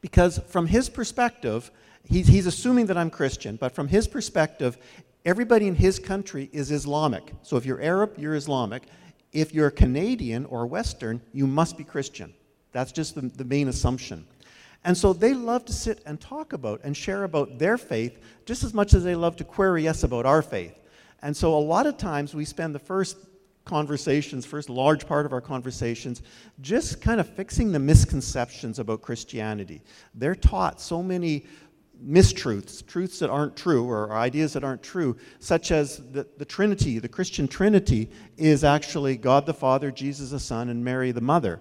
Because 0.00 0.38
from 0.48 0.66
his 0.66 0.88
perspective, 0.88 1.70
he's, 2.04 2.26
he's 2.26 2.46
assuming 2.46 2.86
that 2.86 2.96
I'm 2.96 3.10
Christian, 3.10 3.56
but 3.56 3.74
from 3.74 3.88
his 3.88 4.08
perspective, 4.08 4.78
everybody 5.24 5.66
in 5.68 5.74
his 5.74 5.98
country 5.98 6.48
is 6.52 6.70
Islamic. 6.70 7.32
So 7.42 7.56
if 7.56 7.64
you're 7.64 7.80
Arab, 7.80 8.14
you're 8.16 8.34
Islamic. 8.34 8.84
If 9.32 9.54
you're 9.54 9.70
Canadian 9.70 10.44
or 10.46 10.66
Western, 10.66 11.20
you 11.32 11.46
must 11.46 11.76
be 11.76 11.84
Christian. 11.84 12.32
That's 12.72 12.92
just 12.92 13.14
the, 13.14 13.22
the 13.22 13.44
main 13.44 13.68
assumption. 13.68 14.26
And 14.84 14.96
so 14.96 15.12
they 15.12 15.34
love 15.34 15.64
to 15.66 15.72
sit 15.72 16.00
and 16.06 16.20
talk 16.20 16.52
about 16.52 16.80
and 16.84 16.96
share 16.96 17.24
about 17.24 17.58
their 17.58 17.76
faith 17.76 18.18
just 18.46 18.62
as 18.62 18.72
much 18.72 18.94
as 18.94 19.04
they 19.04 19.14
love 19.14 19.36
to 19.36 19.44
query 19.44 19.88
us 19.88 20.02
about 20.02 20.24
our 20.24 20.42
faith. 20.42 20.78
And 21.22 21.36
so 21.36 21.56
a 21.56 21.58
lot 21.58 21.86
of 21.86 21.96
times 21.96 22.34
we 22.34 22.44
spend 22.44 22.74
the 22.74 22.78
first 22.78 23.16
conversations, 23.64 24.46
first 24.46 24.70
large 24.70 25.06
part 25.06 25.26
of 25.26 25.32
our 25.32 25.40
conversations, 25.40 26.22
just 26.60 27.00
kind 27.00 27.20
of 27.20 27.28
fixing 27.28 27.72
the 27.72 27.78
misconceptions 27.78 28.78
about 28.78 29.02
Christianity. 29.02 29.82
They're 30.14 30.34
taught 30.34 30.80
so 30.80 31.02
many 31.02 31.44
mistruths, 32.04 32.86
truths 32.86 33.18
that 33.18 33.28
aren't 33.28 33.56
true, 33.56 33.88
or 33.88 34.12
ideas 34.12 34.52
that 34.52 34.64
aren't 34.64 34.82
true, 34.82 35.16
such 35.40 35.70
as 35.70 35.98
the, 36.12 36.26
the 36.38 36.44
Trinity, 36.44 36.98
the 36.98 37.08
Christian 37.08 37.48
Trinity, 37.48 38.08
is 38.36 38.64
actually 38.64 39.16
God 39.16 39.46
the 39.46 39.54
Father, 39.54 39.90
Jesus 39.90 40.30
the 40.30 40.40
Son, 40.40 40.68
and 40.68 40.84
Mary 40.84 41.12
the 41.12 41.20
Mother. 41.20 41.60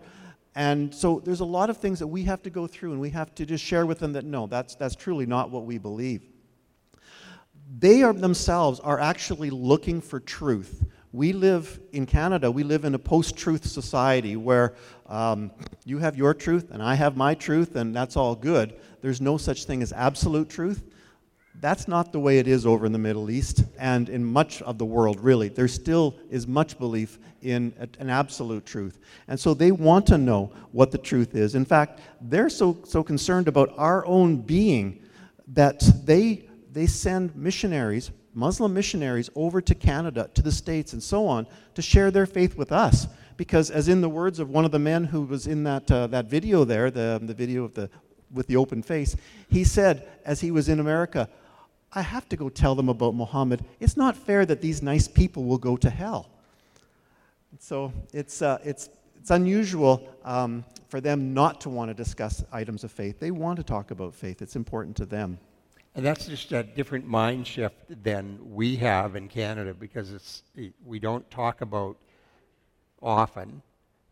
And 0.58 0.92
so 0.94 1.22
there's 1.24 1.42
a 1.42 1.46
lot 1.46 1.70
of 1.70 1.78
things 1.78 2.00
that 2.00 2.08
we 2.08 2.24
have 2.24 2.42
to 2.42 2.50
go 2.50 2.66
through, 2.66 2.94
and 2.94 3.00
we 3.00 3.12
have 3.12 3.34
to 3.36 3.46
just 3.46 3.64
share 3.64 3.86
with 3.86 4.00
them 4.00 4.14
that 4.14 4.26
no, 4.26 4.48
that's, 4.48 4.74
that's 4.74 4.96
truly 4.96 5.28
not 5.28 5.52
what 5.52 5.66
we 5.66 5.78
believe. 5.78 6.24
They 7.78 8.02
are, 8.02 8.12
themselves 8.12 8.80
are 8.80 9.00
actually 9.00 9.52
looking 9.52 10.02
for 10.02 10.20
truth. 10.20 10.84
We 11.12 11.32
live 11.32 11.80
in 11.92 12.08
Canada, 12.08 12.50
we 12.50 12.64
live 12.64 12.86
in 12.86 12.96
a 12.96 13.00
post 13.00 13.38
truth 13.38 13.68
society 13.68 14.36
where 14.36 14.74
um, 15.06 15.52
you 15.86 16.00
have 16.00 16.18
your 16.18 16.34
truth 16.34 16.72
and 16.72 16.82
I 16.82 16.96
have 16.96 17.16
my 17.16 17.36
truth, 17.36 17.76
and 17.76 17.96
that's 17.96 18.18
all 18.18 18.34
good. 18.34 18.80
There's 19.02 19.22
no 19.22 19.38
such 19.38 19.66
thing 19.66 19.84
as 19.84 19.94
absolute 19.94 20.50
truth. 20.50 20.84
That's 21.60 21.88
not 21.88 22.12
the 22.12 22.20
way 22.20 22.38
it 22.38 22.48
is 22.48 22.68
over 22.68 22.86
in 22.86 22.92
the 22.92 23.00
Middle 23.00 23.32
East 23.32 23.64
and 23.80 24.10
in 24.10 24.24
much 24.24 24.62
of 24.62 24.78
the 24.78 24.86
world, 24.86 25.20
really. 25.20 25.50
There 25.50 25.68
still 25.68 26.16
is 26.30 26.48
much 26.48 26.78
belief 26.78 27.18
in 27.42 27.74
an 28.00 28.10
absolute 28.10 28.66
truth. 28.66 29.00
And 29.28 29.40
so 29.40 29.56
they 29.56 29.72
want 29.72 30.06
to 30.08 30.20
know 30.20 30.52
what 30.72 30.92
the 30.92 31.00
truth 31.00 31.36
is. 31.36 31.56
In 31.56 31.66
fact, 31.66 32.00
they're 32.22 32.50
so, 32.50 32.78
so 32.86 33.04
concerned 33.04 33.48
about 33.48 33.74
our 33.78 34.06
own 34.06 34.38
being 34.38 35.02
that 35.54 35.80
they, 36.06 36.48
they 36.72 36.86
send 36.86 37.36
missionaries, 37.36 38.12
Muslim 38.36 38.74
missionaries, 38.74 39.30
over 39.34 39.60
to 39.60 39.74
Canada, 39.74 40.30
to 40.36 40.44
the 40.44 40.52
States, 40.52 40.94
and 40.94 41.02
so 41.02 41.26
on, 41.26 41.48
to 41.74 41.82
share 41.82 42.12
their 42.12 42.28
faith 42.28 42.56
with 42.56 42.72
us. 42.72 43.08
Because, 43.36 43.72
as 43.72 43.88
in 43.88 44.02
the 44.02 44.10
words 44.10 44.40
of 44.40 44.50
one 44.50 44.66
of 44.66 44.72
the 44.72 44.80
men 44.80 45.06
who 45.06 45.24
was 45.24 45.48
in 45.48 45.64
that, 45.64 45.90
uh, 45.90 46.06
that 46.08 46.26
video 46.26 46.66
there, 46.66 46.92
the, 46.92 47.20
the 47.24 47.34
video 47.34 47.64
of 47.64 47.74
the, 47.74 47.90
with 48.32 48.46
the 48.46 48.58
open 48.58 48.84
face, 48.84 49.16
he 49.50 49.64
said, 49.64 50.08
as 50.24 50.42
he 50.42 50.52
was 50.52 50.70
in 50.70 50.80
America, 50.80 51.30
I 51.94 52.01
have 52.01 52.27
to 52.29 52.36
go 52.36 52.50
tell 52.50 52.75
them 52.75 52.89
about 52.89 53.15
Muhammad. 53.15 53.63
It's 53.79 53.98
not 53.98 54.15
fair 54.15 54.46
that 54.46 54.62
these 54.62 54.82
nice 54.82 55.08
people 55.08 55.46
will 55.46 55.58
go 55.58 55.77
to 55.77 55.89
hell. 55.89 56.29
So 57.60 57.91
it's, 58.13 58.41
uh, 58.41 58.60
it's, 58.63 58.89
it's 59.20 59.32
unusual 59.32 60.08
um, 60.24 60.63
for 60.89 61.01
them 61.01 61.34
not 61.34 61.62
to 61.62 61.70
want 61.70 61.89
to 61.89 61.94
discuss 61.94 62.44
items 62.51 62.84
of 62.84 62.91
faith. 62.91 63.20
They 63.20 63.32
want 63.32 63.58
to 63.58 63.63
talk 63.63 63.91
about 63.91 64.13
faith, 64.13 64.41
it's 64.41 64.56
important 64.56 64.96
to 64.98 65.06
them. 65.06 65.39
And 65.96 66.06
that's 66.06 66.27
just 66.27 66.51
a 66.51 66.62
different 66.62 67.08
mind 67.08 67.48
shift 67.48 68.03
than 68.03 68.38
we 68.53 68.75
have 68.75 69.15
in 69.15 69.27
Canada 69.27 69.74
because 69.74 70.13
it's, 70.13 70.44
we 70.86 71.00
don't 71.00 71.27
talk 71.32 71.62
about 71.62 71.98
often, 73.01 73.63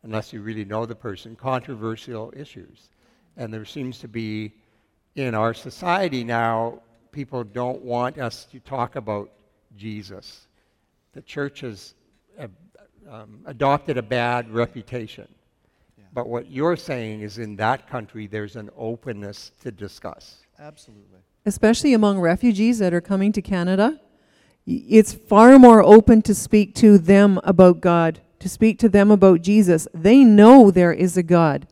unless 0.01 0.33
you 0.33 0.41
really 0.41 0.65
know 0.65 0.87
the 0.87 0.95
person, 0.95 1.35
controversial 1.35 2.33
issues. 2.35 2.89
And 3.37 3.53
there 3.53 3.65
seems 3.65 3.99
to 3.99 4.07
be, 4.07 4.53
in 5.15 5.35
our 5.35 5.53
society 5.53 6.23
now, 6.23 6.81
people 7.15 7.43
don't 7.43 7.81
want 7.81 8.19
us 8.19 8.45
to 8.51 8.59
talk 8.59 8.95
about 8.95 9.31
Jesus. 9.75 10.47
The 11.13 11.21
church 11.23 11.61
has 11.61 11.95
uh, 12.39 12.47
um, 13.09 13.39
adopted 13.45 13.97
a 13.97 14.03
bad 14.03 14.53
reputation. 14.53 15.27
Yeah. 15.97 16.03
But 16.13 16.27
what 16.27 16.51
you're 16.51 16.75
saying 16.75 17.21
is 17.21 17.39
in 17.39 17.55
that 17.55 17.89
country, 17.89 18.27
there's 18.27 18.55
an 18.55 18.69
openness 18.77 19.51
to 19.61 19.71
discuss. 19.71 20.43
Absolutely 20.59 21.21
especially 21.45 21.93
among 21.93 22.19
refugees 22.19 22.79
that 22.79 22.93
are 22.93 23.01
coming 23.01 23.31
to 23.31 23.41
Canada, 23.41 23.99
it's 24.65 25.13
far 25.13 25.59
more 25.59 25.83
open 25.83 26.21
to 26.23 26.33
speak 26.33 26.73
to 26.75 26.97
them 26.97 27.39
about 27.43 27.81
God, 27.81 28.21
to 28.39 28.49
speak 28.49 28.79
to 28.79 28.89
them 28.89 29.11
about 29.11 29.41
Jesus. 29.41 29.87
They 29.93 30.23
know 30.23 30.71
there 30.71 30.91
is 30.91 31.17
a 31.17 31.23
God. 31.23 31.67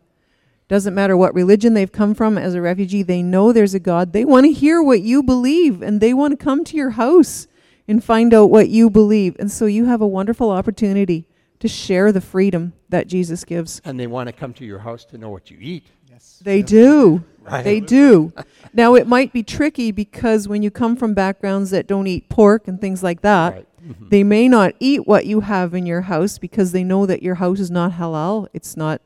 Doesn't 0.68 0.96
matter 0.96 1.16
what 1.18 1.34
religion 1.34 1.74
they've 1.74 1.92
come 1.92 2.14
from 2.14 2.38
as 2.38 2.56
a 2.56 2.62
refugee, 2.62 3.04
they 3.04 3.22
know 3.22 3.52
there's 3.52 3.74
a 3.74 3.80
God. 3.80 4.14
They 4.14 4.26
want 4.26 4.46
to 4.46 4.52
hear 4.52 4.82
what 4.82 5.02
you 5.02 5.22
believe 5.22 5.82
and 5.82 6.00
they 6.00 6.14
want 6.14 6.32
to 6.38 6.44
come 6.44 6.64
to 6.64 6.78
your 6.78 6.92
house 6.92 7.48
and 7.88 8.04
find 8.04 8.34
out 8.34 8.50
what 8.50 8.70
you 8.70 8.90
believe. 8.90 9.36
And 9.40 9.52
so 9.52 9.66
you 9.66 9.86
have 9.86 10.02
a 10.02 10.08
wonderful 10.08 10.50
opportunity 10.50 11.28
to 11.60 11.68
share 11.68 12.12
the 12.12 12.22
freedom 12.22 12.74
that 12.90 13.08
Jesus 13.08 13.44
gives. 13.44 13.82
And 13.86 14.00
they 14.00 14.08
want 14.08 14.28
to 14.28 14.34
come 14.34 14.54
to 14.56 14.66
your 14.66 14.80
house 14.80 15.06
to 15.06 15.18
know 15.18 15.30
what 15.30 15.50
you 15.52 15.58
eat. 15.60 15.86
Yes. 16.10 16.42
They 16.44 16.60
yes. 16.60 16.70
do. 16.70 17.24
Right. 17.42 17.64
They 17.64 17.80
do. 17.80 18.34
now, 18.74 18.96
it 18.96 19.08
might 19.08 19.34
be 19.34 19.44
tricky 19.44 19.92
because 19.92 20.48
when 20.48 20.62
you 20.62 20.72
come 20.72 20.96
from 20.96 21.14
backgrounds 21.14 21.72
that 21.72 21.88
don't 21.88 22.08
eat 22.08 22.30
pork 22.30 22.68
and 22.68 22.80
things 22.80 23.04
like 23.04 23.22
that, 23.22 23.54
right. 23.54 23.68
mm-hmm. 23.86 24.10
they 24.10 24.24
may 24.24 24.48
not 24.48 24.74
eat 24.80 25.08
what 25.08 25.26
you 25.26 25.42
have 25.42 25.74
in 25.74 25.86
your 25.86 26.02
house 26.02 26.38
because 26.38 26.72
they 26.72 26.84
know 26.84 27.06
that 27.06 27.24
your 27.24 27.36
house 27.36 27.60
is 27.60 27.72
not 27.72 27.94
halal. 27.94 28.48
It's 28.54 28.78
not 28.78 29.02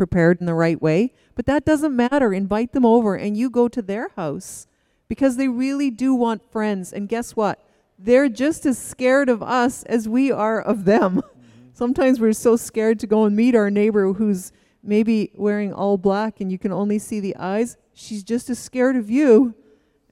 prepared 0.00 0.40
in 0.40 0.46
the 0.46 0.54
right 0.54 0.80
way. 0.80 1.12
But 1.34 1.44
that 1.44 1.66
doesn't 1.66 1.94
matter. 1.94 2.32
Invite 2.32 2.72
them 2.72 2.86
over 2.86 3.16
and 3.16 3.36
you 3.36 3.50
go 3.50 3.68
to 3.68 3.82
their 3.82 4.08
house 4.16 4.66
because 5.08 5.36
they 5.36 5.46
really 5.46 5.90
do 5.90 6.14
want 6.14 6.50
friends. 6.50 6.90
And 6.90 7.06
guess 7.06 7.36
what? 7.36 7.62
They're 7.98 8.30
just 8.30 8.64
as 8.64 8.78
scared 8.78 9.28
of 9.28 9.42
us 9.42 9.82
as 9.82 10.08
we 10.08 10.32
are 10.32 10.58
of 10.58 10.86
them. 10.86 11.16
Mm-hmm. 11.16 11.40
Sometimes 11.74 12.18
we're 12.18 12.32
so 12.32 12.56
scared 12.56 12.98
to 13.00 13.06
go 13.06 13.26
and 13.26 13.36
meet 13.36 13.54
our 13.54 13.70
neighbor 13.70 14.14
who's 14.14 14.52
maybe 14.82 15.32
wearing 15.34 15.70
all 15.70 15.98
black 15.98 16.40
and 16.40 16.50
you 16.50 16.58
can 16.58 16.72
only 16.72 16.98
see 16.98 17.20
the 17.20 17.36
eyes, 17.36 17.76
she's 17.92 18.22
just 18.22 18.48
as 18.48 18.58
scared 18.58 18.96
of 18.96 19.10
you 19.10 19.54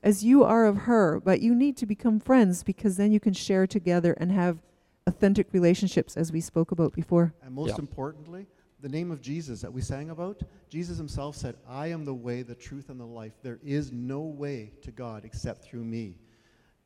as 0.02 0.22
you 0.22 0.44
are 0.44 0.66
of 0.66 0.80
her. 0.80 1.18
But 1.18 1.40
you 1.40 1.54
need 1.54 1.78
to 1.78 1.86
become 1.86 2.20
friends 2.20 2.62
because 2.62 2.98
then 2.98 3.10
you 3.10 3.20
can 3.20 3.32
share 3.32 3.66
together 3.66 4.12
and 4.20 4.32
have 4.32 4.58
authentic 5.06 5.46
relationships, 5.54 6.14
as 6.14 6.30
we 6.30 6.42
spoke 6.42 6.72
about 6.72 6.92
before. 6.92 7.32
And 7.42 7.54
most 7.54 7.70
yeah. 7.70 7.76
importantly, 7.78 8.48
the 8.80 8.88
name 8.88 9.10
of 9.10 9.20
Jesus 9.20 9.60
that 9.60 9.72
we 9.72 9.80
sang 9.80 10.10
about, 10.10 10.42
Jesus 10.68 10.98
himself 10.98 11.36
said, 11.36 11.56
I 11.68 11.88
am 11.88 12.04
the 12.04 12.14
way, 12.14 12.42
the 12.42 12.54
truth, 12.54 12.90
and 12.90 13.00
the 13.00 13.06
life. 13.06 13.32
There 13.42 13.58
is 13.64 13.92
no 13.92 14.20
way 14.20 14.72
to 14.82 14.90
God 14.90 15.24
except 15.24 15.64
through 15.64 15.84
me. 15.84 16.16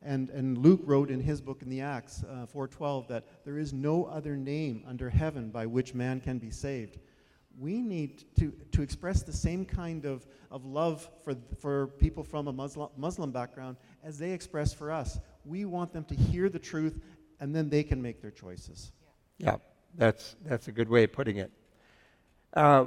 And, 0.01 0.29
and 0.31 0.57
Luke 0.57 0.81
wrote 0.83 1.09
in 1.09 1.21
his 1.21 1.39
book 1.39 1.61
in 1.61 1.69
the 1.69 1.81
Acts 1.81 2.23
uh, 2.23 2.45
4.12 2.53 3.07
that 3.07 3.45
there 3.45 3.57
is 3.57 3.71
no 3.71 4.05
other 4.05 4.35
name 4.35 4.83
under 4.87 5.09
heaven 5.09 5.49
by 5.49 5.65
which 5.65 5.93
man 5.93 6.19
can 6.19 6.39
be 6.39 6.51
saved 6.51 6.97
we 7.59 7.81
need 7.81 8.23
to, 8.39 8.53
to 8.71 8.81
express 8.81 9.21
the 9.21 9.33
same 9.33 9.65
kind 9.65 10.05
of, 10.05 10.25
of 10.49 10.65
love 10.65 11.07
for, 11.23 11.35
for 11.59 11.87
people 11.87 12.23
from 12.23 12.47
a 12.47 12.53
Muslim, 12.53 12.89
Muslim 12.97 13.31
background 13.31 13.77
as 14.03 14.17
they 14.17 14.31
express 14.31 14.73
for 14.73 14.91
us. 14.91 15.19
We 15.45 15.65
want 15.65 15.93
them 15.93 16.05
to 16.05 16.15
hear 16.15 16.49
the 16.49 16.59
truth 16.59 16.99
and 17.39 17.55
then 17.55 17.69
they 17.69 17.83
can 17.83 18.01
make 18.01 18.21
their 18.21 18.31
choices. 18.31 18.91
Yeah, 19.37 19.57
that's, 19.95 20.35
that's 20.45 20.67
a 20.67 20.71
good 20.71 20.89
way 20.89 21.03
of 21.03 21.11
putting 21.11 21.37
it. 21.37 21.51
Uh, 22.53 22.85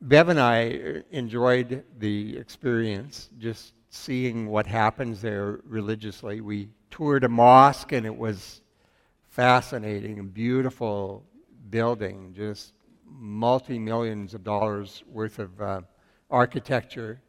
Bev 0.00 0.30
and 0.30 0.40
I 0.40 1.02
enjoyed 1.10 1.84
the 1.98 2.38
experience, 2.38 3.28
just 3.38 3.74
seeing 3.90 4.48
what 4.48 4.66
happens 4.66 5.20
there 5.20 5.60
religiously. 5.64 6.40
We 6.40 6.70
toured 6.90 7.24
a 7.24 7.28
mosque 7.28 7.92
and 7.92 8.06
it 8.06 8.16
was 8.16 8.62
fascinating 9.28 10.18
and 10.18 10.32
beautiful 10.32 11.22
building, 11.68 12.32
just 12.34 12.72
multi 13.06 13.78
millions 13.78 14.32
of 14.32 14.42
dollars 14.42 15.04
worth 15.12 15.38
of 15.38 15.60
uh, 15.60 15.80
architecture 16.30 17.20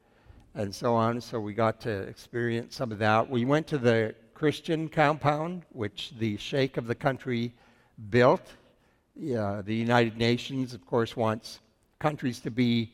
and 0.53 0.73
so 0.73 0.95
on. 0.95 1.19
So 1.19 1.41
we 1.41 1.53
got 1.53 1.81
to 1.81 2.03
experience 2.03 2.75
some 2.75 2.93
of 2.93 2.99
that. 2.99 3.29
We 3.29 3.43
went 3.43 3.67
to 3.67 3.77
the 3.77 4.15
Christian 4.33 4.87
compound, 4.87 5.63
which 5.73 6.13
the 6.17 6.37
sheikh 6.37 6.77
of 6.77 6.87
the 6.87 6.95
country 6.95 7.53
built. 8.09 8.53
Yeah, 9.13 9.61
the 9.63 9.75
United 9.75 10.17
Nations, 10.17 10.73
of 10.73 10.85
course, 10.85 11.15
wants 11.15 11.59
countries 11.99 12.39
to 12.41 12.51
be 12.51 12.91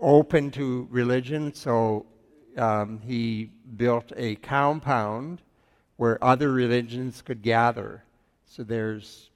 open 0.00 0.50
to 0.50 0.88
religion, 0.90 1.54
so 1.54 2.06
um, 2.56 3.00
he 3.00 3.50
built 3.76 4.12
a 4.16 4.34
compound 4.36 5.40
where 5.96 6.22
other 6.22 6.52
religions 6.52 7.22
could 7.22 7.42
gather. 7.42 8.02
So 8.44 8.62
there's 8.64 9.30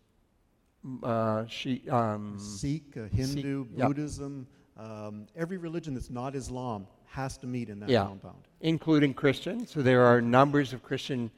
uh, 1.03 1.47
she, 1.47 1.89
um, 1.91 2.39
Sikh, 2.39 2.97
uh, 2.97 3.05
Hindu, 3.15 3.65
Sikh, 3.65 3.77
Buddhism, 3.77 4.47
um, 4.79 5.27
every 5.37 5.57
religion 5.57 5.95
that's 5.95 6.11
not 6.11 6.35
Islam 6.35 6.87
has 7.07 7.39
to 7.39 7.47
meet 7.47 7.69
in 7.69 7.81
that 7.81 7.89
yeah. 7.89 8.05
compound. 8.05 8.37
Including 8.61 9.15
Christian. 9.15 9.67
So 9.67 9.83
there 9.83 10.05
are 10.05 10.21
numbers 10.21 10.73
of 10.73 10.83
Christian 10.83 11.31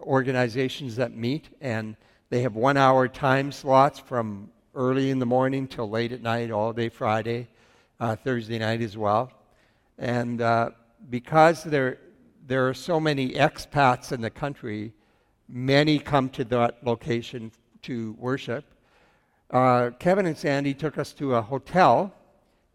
organizations 0.00 0.96
that 0.96 1.12
meet, 1.12 1.48
and 1.60 1.96
they 2.30 2.42
have 2.42 2.56
one 2.56 2.76
hour 2.76 3.06
time 3.06 3.52
slots 3.52 3.98
from 3.98 4.50
early 4.76 5.10
in 5.10 5.18
the 5.18 5.26
morning 5.26 5.66
till 5.66 5.90
late 5.90 6.12
at 6.12 6.22
night, 6.22 6.52
all 6.52 6.72
day 6.72 6.88
Friday, 6.88 7.48
uh, 7.98 8.14
Thursday 8.14 8.60
night 8.60 8.80
as 8.82 8.96
well. 8.96 9.32
And 9.98 10.40
uh, 10.40 10.70
because 11.10 11.64
there, 11.64 11.98
there 12.46 12.68
are 12.68 12.74
so 12.74 13.00
many 13.00 13.30
expats 13.30 14.12
in 14.12 14.20
the 14.20 14.30
country, 14.30 14.92
many 15.48 15.98
come 15.98 16.28
to 16.30 16.44
that 16.44 16.84
location 16.84 17.50
to 17.82 18.14
worship 18.18 18.64
uh, 19.50 19.90
Kevin 19.98 20.26
and 20.26 20.36
Sandy 20.36 20.74
took 20.74 20.98
us 20.98 21.12
to 21.14 21.36
a 21.36 21.42
hotel, 21.42 22.12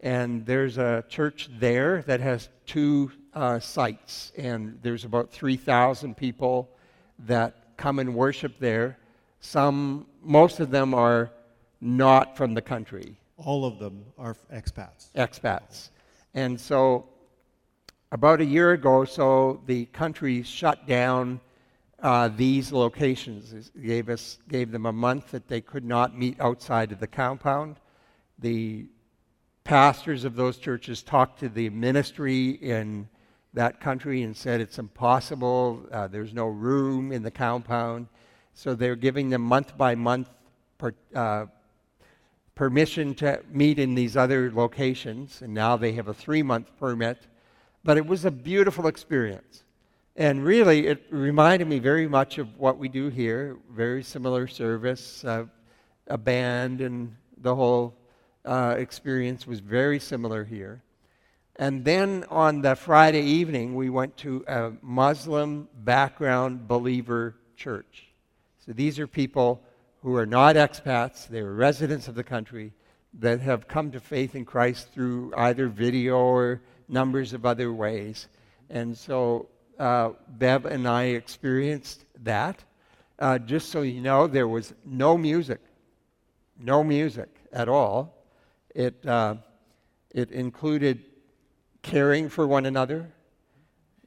and 0.00 0.44
there's 0.46 0.78
a 0.78 1.04
church 1.08 1.50
there 1.58 2.02
that 2.02 2.20
has 2.20 2.48
two 2.66 3.12
uh, 3.34 3.58
sites, 3.58 4.32
and 4.38 4.78
there's 4.82 5.04
about 5.04 5.30
3,000 5.30 6.16
people 6.16 6.70
that 7.20 7.76
come 7.76 7.98
and 7.98 8.14
worship 8.14 8.58
there. 8.58 8.98
Some, 9.40 10.06
most 10.22 10.60
of 10.60 10.70
them 10.70 10.94
are 10.94 11.30
not 11.82 12.36
from 12.36 12.54
the 12.54 12.62
country. 12.62 13.16
All 13.36 13.64
of 13.64 13.78
them 13.78 14.04
are 14.16 14.36
expats. 14.54 15.10
Expats. 15.16 15.90
And 16.32 16.58
so, 16.58 17.08
about 18.12 18.40
a 18.40 18.44
year 18.44 18.72
ago, 18.72 19.04
so 19.04 19.60
the 19.66 19.86
country 19.86 20.42
shut 20.44 20.86
down 20.86 21.40
uh, 22.00 22.28
these 22.28 22.72
locations. 22.72 23.70
gave, 23.84 24.08
us, 24.08 24.38
gave 24.48 24.70
them 24.70 24.86
a 24.86 24.92
month 24.92 25.32
that 25.32 25.48
they 25.48 25.60
could 25.60 25.84
not 25.84 26.16
meet 26.16 26.38
outside 26.40 26.92
of 26.92 27.00
the 27.00 27.06
compound. 27.06 27.76
The 28.38 28.86
pastors 29.64 30.24
of 30.24 30.36
those 30.36 30.58
churches 30.58 31.02
talked 31.02 31.40
to 31.40 31.48
the 31.48 31.68
ministry 31.70 32.50
in 32.50 33.08
that 33.54 33.80
country 33.80 34.22
and 34.22 34.36
said 34.36 34.60
it's 34.60 34.78
impossible, 34.78 35.86
uh, 35.92 36.06
there's 36.06 36.32
no 36.32 36.46
room 36.46 37.12
in 37.12 37.22
the 37.22 37.30
compound. 37.30 38.06
So 38.54 38.74
they're 38.74 38.96
giving 38.96 39.30
them 39.30 39.42
month 39.42 39.76
by 39.76 39.94
month 39.94 40.28
per, 40.78 40.94
uh, 41.14 41.46
permission 42.62 43.12
to 43.12 43.42
meet 43.50 43.80
in 43.80 43.96
these 43.96 44.16
other 44.16 44.52
locations, 44.52 45.42
and 45.42 45.52
now 45.52 45.76
they 45.76 45.90
have 45.90 46.06
a 46.06 46.14
three 46.14 46.44
month 46.44 46.70
permit. 46.78 47.18
But 47.82 47.96
it 47.96 48.06
was 48.06 48.24
a 48.24 48.30
beautiful 48.30 48.86
experience. 48.86 49.64
And 50.14 50.44
really, 50.44 50.86
it 50.86 51.02
reminded 51.10 51.66
me 51.66 51.80
very 51.80 52.06
much 52.06 52.38
of 52.38 52.56
what 52.56 52.78
we 52.78 52.88
do 52.88 53.08
here. 53.08 53.56
Very 53.72 54.04
similar 54.04 54.46
service, 54.46 55.24
uh, 55.24 55.46
a 56.06 56.16
band, 56.16 56.82
and 56.82 57.16
the 57.36 57.52
whole 57.52 57.96
uh, 58.44 58.76
experience 58.78 59.44
was 59.44 59.58
very 59.58 59.98
similar 59.98 60.44
here. 60.44 60.84
And 61.56 61.84
then 61.84 62.24
on 62.30 62.62
the 62.62 62.76
Friday 62.76 63.22
evening, 63.22 63.74
we 63.74 63.90
went 63.90 64.16
to 64.18 64.44
a 64.46 64.70
Muslim 64.82 65.66
background 65.82 66.68
believer 66.68 67.34
church. 67.56 68.04
So 68.64 68.72
these 68.72 69.00
are 69.00 69.08
people 69.08 69.64
who 70.02 70.16
are 70.16 70.26
not 70.26 70.56
expats, 70.56 71.28
they 71.28 71.40
are 71.40 71.52
residents 71.52 72.08
of 72.08 72.14
the 72.14 72.24
country 72.24 72.72
that 73.20 73.40
have 73.40 73.68
come 73.68 73.90
to 73.92 74.00
faith 74.00 74.34
in 74.34 74.44
Christ 74.44 74.92
through 74.92 75.32
either 75.36 75.68
video 75.68 76.16
or 76.16 76.60
numbers 76.88 77.32
of 77.32 77.46
other 77.46 77.72
ways. 77.72 78.28
And 78.68 78.96
so 78.96 79.48
uh, 79.78 80.10
Bev 80.28 80.66
and 80.66 80.88
I 80.88 81.04
experienced 81.04 82.04
that. 82.22 82.62
Uh, 83.18 83.38
just 83.38 83.70
so 83.70 83.82
you 83.82 84.00
know, 84.00 84.26
there 84.26 84.48
was 84.48 84.74
no 84.84 85.16
music, 85.16 85.60
no 86.58 86.82
music 86.82 87.28
at 87.52 87.68
all. 87.68 88.26
It, 88.74 89.06
uh, 89.06 89.36
it 90.10 90.32
included 90.32 91.04
caring 91.82 92.28
for 92.28 92.46
one 92.46 92.66
another, 92.66 93.12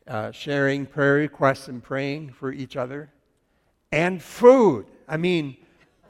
uh, 0.08 0.32
sharing 0.32 0.86
prayer 0.86 1.16
requests 1.16 1.68
and 1.68 1.82
praying 1.82 2.32
for 2.34 2.52
each 2.52 2.76
other, 2.76 3.12
and 3.92 4.22
food. 4.22 4.88
I 5.08 5.18
mean, 5.18 5.56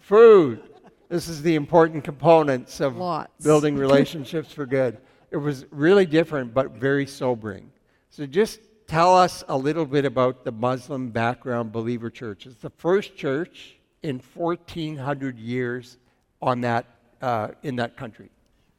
food. 0.06 0.62
This 1.10 1.28
is 1.28 1.42
the 1.42 1.56
important 1.56 2.04
components 2.04 2.80
of 2.80 2.98
Lots. 2.98 3.44
building 3.44 3.76
relationships 3.76 4.52
for 4.52 4.66
good. 4.66 5.00
It 5.32 5.38
was 5.38 5.66
really 5.72 6.06
different, 6.06 6.54
but 6.54 6.72
very 6.72 7.08
sobering. 7.08 7.72
So 8.12 8.26
just 8.26 8.60
tell 8.88 9.16
us 9.16 9.44
a 9.48 9.58
little 9.58 9.86
bit 9.86 10.06
about 10.06 10.46
the 10.46 10.52
Muslim 10.52 11.10
background 11.10 11.72
believer 11.72 12.10
church. 12.10 12.46
It's 12.46 12.56
the 12.58 12.70
first 12.70 13.16
church 13.16 13.78
in 14.04 14.22
1,400 14.36 15.40
years 15.40 15.98
on 16.40 16.62
that, 16.62 16.86
uh, 17.22 17.50
in 17.64 17.76
that 17.78 17.98
country. 17.98 18.30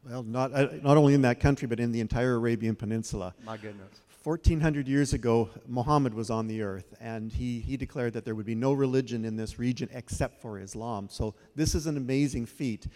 Well, 0.09 0.23
not, 0.23 0.53
uh, 0.53 0.69
not 0.83 0.97
only 0.97 1.15
in 1.15 1.23
that 1.23 1.41
country, 1.41 1.67
but 1.67 1.81
in 1.81 1.91
the 1.91 2.01
entire 2.01 2.35
Arabian 2.37 2.77
Peninsula. 2.77 3.35
My 3.45 3.57
goodness. 3.57 4.01
1400 4.27 4.89
years 4.89 5.13
ago, 5.13 5.49
Muhammad 5.69 6.13
was 6.13 6.31
on 6.31 6.49
the 6.49 6.61
earth, 6.61 6.95
and 7.01 7.33
he, 7.33 7.61
he 7.61 7.77
declared 7.77 8.13
that 8.13 8.25
there 8.25 8.35
would 8.35 8.45
be 8.45 8.57
no 8.57 8.73
religion 8.73 9.25
in 9.25 9.37
this 9.37 9.57
region 9.57 9.89
except 9.93 10.43
for 10.43 10.59
Islam. 10.59 11.07
So, 11.09 11.37
this 11.55 11.77
is 11.77 11.87
an 11.87 11.97
amazing 11.97 12.47
feat. 12.47 12.89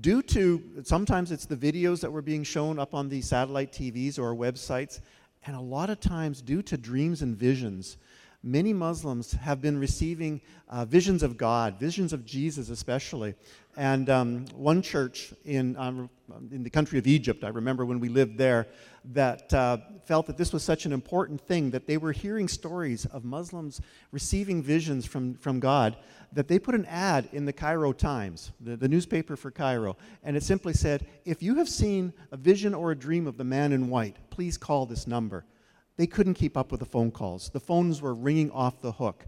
Due 0.00 0.22
to 0.22 0.62
sometimes 0.84 1.32
it's 1.32 1.44
the 1.44 1.56
videos 1.56 2.00
that 2.02 2.12
were 2.12 2.22
being 2.22 2.44
shown 2.44 2.78
up 2.78 2.94
on 2.94 3.08
the 3.08 3.20
satellite 3.20 3.72
TVs 3.72 4.16
or 4.16 4.32
websites, 4.32 5.00
and 5.44 5.56
a 5.56 5.60
lot 5.60 5.90
of 5.90 5.98
times 5.98 6.40
due 6.40 6.62
to 6.62 6.76
dreams 6.76 7.20
and 7.20 7.36
visions. 7.36 7.96
Many 8.46 8.74
Muslims 8.74 9.32
have 9.32 9.62
been 9.62 9.78
receiving 9.78 10.42
uh, 10.68 10.84
visions 10.84 11.22
of 11.22 11.38
God, 11.38 11.80
visions 11.80 12.12
of 12.12 12.26
Jesus 12.26 12.68
especially. 12.68 13.34
And 13.74 14.10
um, 14.10 14.44
one 14.54 14.82
church 14.82 15.32
in, 15.46 15.74
um, 15.78 16.10
in 16.52 16.62
the 16.62 16.68
country 16.68 16.98
of 16.98 17.06
Egypt, 17.06 17.42
I 17.42 17.48
remember 17.48 17.86
when 17.86 18.00
we 18.00 18.10
lived 18.10 18.36
there, 18.36 18.66
that 19.12 19.52
uh, 19.54 19.78
felt 20.04 20.26
that 20.26 20.36
this 20.36 20.52
was 20.52 20.62
such 20.62 20.84
an 20.84 20.92
important 20.92 21.40
thing 21.40 21.70
that 21.70 21.86
they 21.86 21.96
were 21.96 22.12
hearing 22.12 22.46
stories 22.46 23.06
of 23.06 23.24
Muslims 23.24 23.80
receiving 24.12 24.62
visions 24.62 25.06
from, 25.06 25.36
from 25.36 25.58
God 25.58 25.96
that 26.34 26.46
they 26.46 26.58
put 26.58 26.74
an 26.74 26.84
ad 26.84 27.30
in 27.32 27.46
the 27.46 27.52
Cairo 27.52 27.94
Times, 27.94 28.52
the, 28.60 28.76
the 28.76 28.88
newspaper 28.88 29.36
for 29.36 29.50
Cairo, 29.50 29.96
and 30.22 30.36
it 30.36 30.42
simply 30.42 30.74
said, 30.74 31.06
If 31.24 31.42
you 31.42 31.54
have 31.54 31.68
seen 31.68 32.12
a 32.30 32.36
vision 32.36 32.74
or 32.74 32.90
a 32.90 32.96
dream 32.96 33.26
of 33.26 33.38
the 33.38 33.44
man 33.44 33.72
in 33.72 33.88
white, 33.88 34.16
please 34.28 34.58
call 34.58 34.84
this 34.84 35.06
number. 35.06 35.46
They 35.96 36.06
couldn't 36.06 36.34
keep 36.34 36.56
up 36.56 36.70
with 36.70 36.80
the 36.80 36.86
phone 36.86 37.10
calls. 37.10 37.50
The 37.50 37.60
phones 37.60 38.02
were 38.02 38.14
ringing 38.14 38.50
off 38.50 38.80
the 38.80 38.92
hook. 38.92 39.26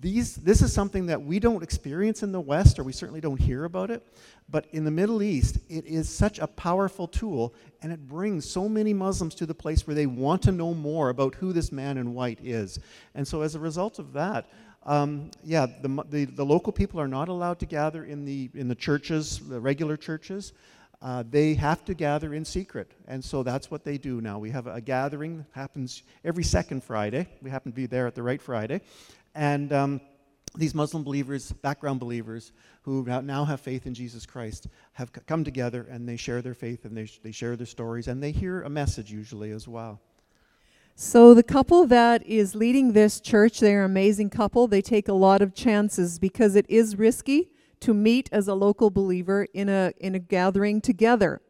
These, 0.00 0.36
this 0.36 0.60
is 0.60 0.72
something 0.72 1.06
that 1.06 1.22
we 1.22 1.38
don't 1.38 1.62
experience 1.62 2.22
in 2.22 2.32
the 2.32 2.40
West, 2.40 2.78
or 2.78 2.84
we 2.84 2.92
certainly 2.92 3.20
don't 3.20 3.40
hear 3.40 3.64
about 3.64 3.90
it. 3.90 4.06
But 4.50 4.66
in 4.72 4.84
the 4.84 4.90
Middle 4.90 5.22
East, 5.22 5.58
it 5.68 5.86
is 5.86 6.08
such 6.08 6.38
a 6.38 6.46
powerful 6.46 7.06
tool, 7.06 7.54
and 7.80 7.92
it 7.92 8.06
brings 8.06 8.48
so 8.48 8.68
many 8.68 8.92
Muslims 8.92 9.34
to 9.36 9.46
the 9.46 9.54
place 9.54 9.86
where 9.86 9.94
they 9.94 10.06
want 10.06 10.42
to 10.42 10.52
know 10.52 10.74
more 10.74 11.08
about 11.10 11.36
who 11.36 11.52
this 11.52 11.72
man 11.72 11.96
in 11.96 12.14
white 12.14 12.40
is. 12.42 12.78
And 13.14 13.26
so, 13.26 13.42
as 13.42 13.54
a 13.54 13.60
result 13.60 13.98
of 13.98 14.12
that, 14.12 14.46
um, 14.84 15.30
yeah, 15.44 15.66
the, 15.66 16.04
the, 16.08 16.24
the, 16.24 16.44
local 16.44 16.72
people 16.72 17.00
are 17.00 17.08
not 17.08 17.28
allowed 17.28 17.58
to 17.60 17.66
gather 17.66 18.04
in 18.04 18.24
the, 18.24 18.48
in 18.54 18.68
the 18.68 18.74
churches, 18.74 19.38
the 19.38 19.60
regular 19.60 19.96
churches. 19.96 20.52
Uh, 21.00 21.22
they 21.28 21.54
have 21.54 21.84
to 21.84 21.94
gather 21.94 22.34
in 22.34 22.44
secret. 22.44 22.90
And 23.06 23.24
so 23.24 23.42
that's 23.42 23.70
what 23.70 23.84
they 23.84 23.98
do 23.98 24.20
now. 24.20 24.38
We 24.38 24.50
have 24.50 24.66
a 24.66 24.80
gathering, 24.80 25.38
that 25.38 25.46
happens 25.52 26.02
every 26.24 26.42
second 26.42 26.82
Friday. 26.82 27.28
We 27.40 27.50
happen 27.50 27.70
to 27.70 27.76
be 27.76 27.86
there 27.86 28.06
at 28.06 28.16
the 28.16 28.22
right 28.22 28.42
Friday. 28.42 28.80
And 29.34 29.72
um, 29.72 30.00
these 30.56 30.74
Muslim 30.74 31.04
believers, 31.04 31.52
background 31.52 32.00
believers, 32.00 32.52
who 32.82 33.04
now 33.22 33.44
have 33.44 33.60
faith 33.60 33.86
in 33.86 33.94
Jesus 33.94 34.26
Christ, 34.26 34.66
have 34.94 35.12
come 35.26 35.44
together 35.44 35.86
and 35.88 36.08
they 36.08 36.16
share 36.16 36.42
their 36.42 36.54
faith 36.54 36.84
and 36.84 36.96
they, 36.96 37.08
they 37.22 37.32
share 37.32 37.54
their 37.54 37.66
stories 37.66 38.08
and 38.08 38.20
they 38.20 38.32
hear 38.32 38.62
a 38.62 38.70
message 38.70 39.12
usually 39.12 39.52
as 39.52 39.68
well. 39.68 40.00
So, 40.96 41.32
the 41.32 41.44
couple 41.44 41.86
that 41.86 42.26
is 42.26 42.56
leading 42.56 42.92
this 42.92 43.20
church, 43.20 43.60
they're 43.60 43.84
an 43.84 43.90
amazing 43.92 44.30
couple. 44.30 44.66
They 44.66 44.82
take 44.82 45.06
a 45.06 45.12
lot 45.12 45.42
of 45.42 45.54
chances 45.54 46.18
because 46.18 46.56
it 46.56 46.66
is 46.68 46.98
risky 46.98 47.52
to 47.80 47.94
meet 47.94 48.28
as 48.32 48.48
a 48.48 48.54
local 48.54 48.90
believer 48.90 49.46
in 49.52 49.68
a, 49.68 49.92
in 49.98 50.14
a 50.14 50.18
gathering 50.18 50.80
together. 50.80 51.40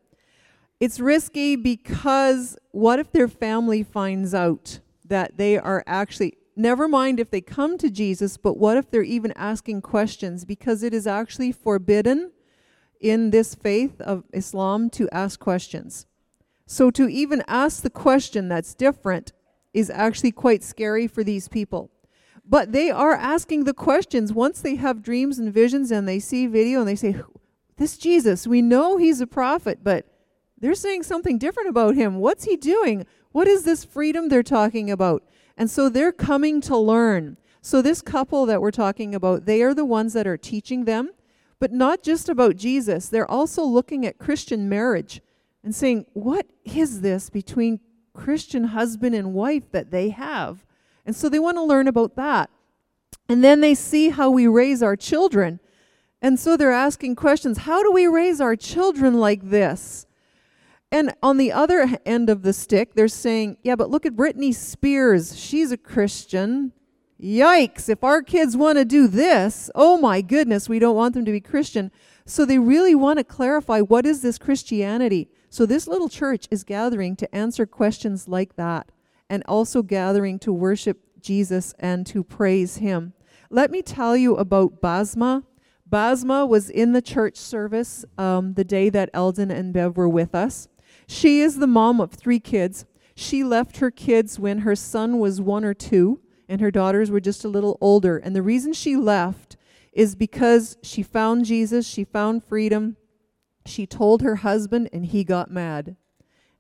It's 0.81 1.01
risky 1.01 1.57
because 1.57 2.57
what 2.71 2.99
if 2.99 3.11
their 3.13 3.29
family 3.29 3.83
finds 3.83 4.35
out 4.35 4.81
that 5.05 5.37
they 5.37 5.59
are 5.59 5.83
actually 5.87 6.35
Never 6.61 6.89
mind 6.89 7.21
if 7.21 7.31
they 7.31 7.41
come 7.41 7.79
to 7.79 7.89
Jesus, 7.89 8.37
but 8.37 8.57
what 8.57 8.77
if 8.77 8.91
they're 8.91 9.05
even 9.05 9.33
asking 9.37 9.81
questions? 9.83 10.45
Because 10.45 10.83
it 10.83 10.93
is 10.93 11.07
actually 11.07 11.53
forbidden 11.53 12.33
in 13.01 13.31
this 13.31 13.55
faith 13.55 14.01
of 14.01 14.25
Islam 14.33 14.91
to 14.91 15.09
ask 15.11 15.39
questions. 15.39 16.07
So 16.67 16.91
to 16.91 17.07
even 17.07 17.45
ask 17.47 17.83
the 17.83 17.91
question 17.91 18.49
that's 18.49 18.75
different 18.75 19.33
is 19.73 19.89
actually 19.89 20.33
quite 20.33 20.65
scary 20.65 21.07
for 21.07 21.23
these 21.23 21.47
people. 21.47 21.93
But 22.49 22.73
they 22.73 22.91
are 22.91 23.13
asking 23.13 23.65
the 23.65 23.75
questions 23.75 24.33
once 24.33 24.61
they 24.61 24.77
have 24.77 25.03
dreams 25.03 25.39
and 25.39 25.53
visions 25.53 25.91
and 25.91 26.09
they 26.09 26.19
see 26.19 26.47
video 26.47 26.81
and 26.81 26.89
they 26.89 26.97
say, 26.97 27.17
This 27.77 27.99
Jesus, 27.99 28.47
we 28.47 28.63
know 28.63 28.97
he's 28.97 29.21
a 29.21 29.27
prophet, 29.27 29.81
but 29.83 30.07
they're 30.59 30.75
saying 30.75 31.03
something 31.03 31.39
different 31.39 31.69
about 31.69 31.95
him. 31.95 32.17
What's 32.17 32.45
he 32.45 32.57
doing? 32.57 33.07
What 33.33 33.47
is 33.47 33.65
this 33.65 33.85
freedom 33.85 34.29
they're 34.29 34.43
talking 34.43 34.91
about? 34.91 35.23
And 35.57 35.71
so 35.71 35.89
they're 35.89 36.13
coming 36.13 36.61
to 36.63 36.77
learn. 36.77 37.37
So, 37.61 37.83
this 37.83 38.01
couple 38.01 38.47
that 38.47 38.63
we're 38.63 38.71
talking 38.71 39.15
about, 39.15 39.45
they 39.45 39.61
are 39.63 39.75
the 39.75 39.85
ones 39.85 40.13
that 40.15 40.27
are 40.27 40.39
teaching 40.39 40.85
them, 40.85 41.11
but 41.59 41.73
not 41.73 42.03
just 42.03 42.29
about 42.29 42.57
Jesus. 42.57 43.09
They're 43.09 43.31
also 43.31 43.63
looking 43.63 44.07
at 44.07 44.19
Christian 44.19 44.69
marriage 44.69 45.21
and 45.63 45.75
saying, 45.75 46.07
what 46.15 46.47
is 46.65 47.01
this 47.03 47.29
between 47.29 47.81
Christian 48.15 48.65
husband 48.65 49.15
and 49.15 49.35
wife 49.35 49.71
that 49.73 49.91
they 49.91 50.11
have? 50.11 50.65
And 51.09 51.17
so 51.17 51.31
they 51.31 51.39
want 51.39 51.57
to 51.57 51.63
learn 51.63 51.89
about 51.89 52.17
that. 52.17 52.51
And 53.31 53.43
then 53.43 53.63
they 53.63 53.75
see 53.75 54.11
how 54.11 54.29
we 54.29 54.47
raise 54.47 54.83
our 54.83 54.95
children. 54.95 55.59
And 56.21 56.39
so 56.39 56.55
they're 56.55 56.71
asking 56.71 57.17
questions 57.17 57.61
How 57.61 57.83
do 57.83 57.91
we 57.91 58.07
raise 58.07 58.43
our 58.43 58.55
children 58.55 59.15
like 59.15 59.49
this? 59.49 60.05
And 60.93 61.15
on 61.23 61.39
the 61.39 61.51
other 61.51 61.99
end 62.05 62.29
of 62.29 62.43
the 62.43 62.53
stick, 62.53 62.93
they're 62.93 63.09
saying, 63.09 63.57
yeah, 63.63 63.75
but 63.75 63.89
look 63.89 64.05
at 64.05 64.17
Britney 64.17 64.55
Spears. 64.55 65.35
She's 65.39 65.73
a 65.73 65.79
Christian. 65.79 66.73
Yikes, 67.19 67.89
if 67.89 68.05
our 68.05 68.21
kids 68.21 68.55
want 68.55 68.77
to 68.77 68.85
do 68.85 69.09
this, 69.09 69.71
oh 69.75 69.97
my 69.97 70.21
goodness, 70.21 70.69
we 70.69 70.79
don't 70.79 70.95
want 70.95 71.15
them 71.15 71.25
to 71.25 71.33
be 71.33 71.41
Christian. 71.41 71.91
So 72.27 72.45
they 72.45 72.59
really 72.59 72.95
want 72.95 73.19
to 73.19 73.25
clarify 73.25 73.81
what 73.81 74.05
is 74.05 74.21
this 74.21 74.37
Christianity? 74.37 75.31
So 75.49 75.65
this 75.65 75.89
little 75.89 76.11
church 76.11 76.49
is 76.51 76.65
gathering 76.65 77.17
to 77.17 77.35
answer 77.35 77.65
questions 77.65 78.29
like 78.29 78.57
that 78.57 78.93
and 79.31 79.43
also 79.47 79.83
gathering 79.83 80.39
to 80.41 80.53
worship 80.53 81.01
Jesus 81.21 81.75
and 81.79 82.07
to 82.07 82.23
praise 82.23 82.77
him. 82.77 83.13
Let 83.51 83.71
me 83.71 83.83
tell 83.83 84.17
you 84.17 84.37
about 84.37 84.81
Basma. 84.81 85.45
Basma 85.89 86.47
was 86.47 86.69
in 86.69 86.93
the 86.93 87.03
church 87.03 87.37
service 87.37 88.05
um, 88.19 88.55
the 88.55 88.65
day 88.65 88.91
that 88.91 89.11
Eldon 89.15 89.51
and 89.51 89.73
Bev 89.73 89.97
were 89.97 90.09
with 90.09 90.35
us. 90.35 90.69
She 91.07 91.41
is 91.41 91.57
the 91.57 91.67
mom 91.67 92.01
of 92.01 92.13
three 92.13 92.41
kids. 92.41 92.85
She 93.15 93.43
left 93.43 93.79
her 93.79 93.91
kids 93.91 94.39
when 94.39 94.59
her 94.59 94.77
son 94.77 95.19
was 95.19 95.41
one 95.41 95.65
or 95.65 95.75
two, 95.75 96.21
and 96.49 96.61
her 96.61 96.71
daughters 96.71 97.11
were 97.11 97.21
just 97.21 97.45
a 97.45 97.49
little 97.49 97.79
older. 97.81 98.19
And 98.19 98.37
the 98.37 98.43
reason 98.43 98.73
she 98.73 98.97
left 98.97 99.57
is 99.93 100.15
because 100.15 100.77
she 100.83 101.03
found 101.03 101.45
Jesus, 101.45 101.87
she 101.87 102.05
found 102.05 102.45
freedom. 102.45 102.97
She 103.67 103.87
told 103.87 104.23
her 104.23 104.37
husband, 104.37 104.89
and 104.93 105.07
he 105.07 105.25
got 105.25 105.51
mad. 105.51 105.97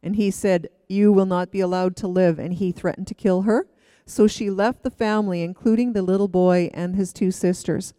And 0.02 0.16
he 0.16 0.30
said, 0.30 0.68
You 0.88 1.12
will 1.12 1.26
not 1.26 1.50
be 1.50 1.60
allowed 1.60 1.96
to 1.96 2.08
live. 2.08 2.38
And 2.38 2.54
he 2.54 2.72
threatened 2.72 3.06
to 3.08 3.14
kill 3.14 3.42
her. 3.42 3.66
So 4.06 4.26
she 4.26 4.48
left 4.48 4.82
the 4.82 4.90
family, 4.90 5.42
including 5.42 5.92
the 5.92 6.02
little 6.02 6.28
boy 6.28 6.70
and 6.72 6.96
his 6.96 7.12
two 7.12 7.30
sisters. 7.30 7.92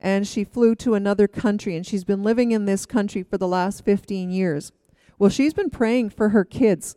And 0.00 0.26
she 0.26 0.42
flew 0.42 0.74
to 0.76 0.94
another 0.94 1.28
country, 1.28 1.76
and 1.76 1.86
she's 1.86 2.02
been 2.02 2.24
living 2.24 2.50
in 2.50 2.64
this 2.64 2.86
country 2.86 3.22
for 3.22 3.38
the 3.38 3.46
last 3.46 3.84
15 3.84 4.30
years. 4.30 4.72
Well, 5.18 5.30
she's 5.30 5.54
been 5.54 5.70
praying 5.70 6.10
for 6.10 6.30
her 6.30 6.44
kids 6.44 6.96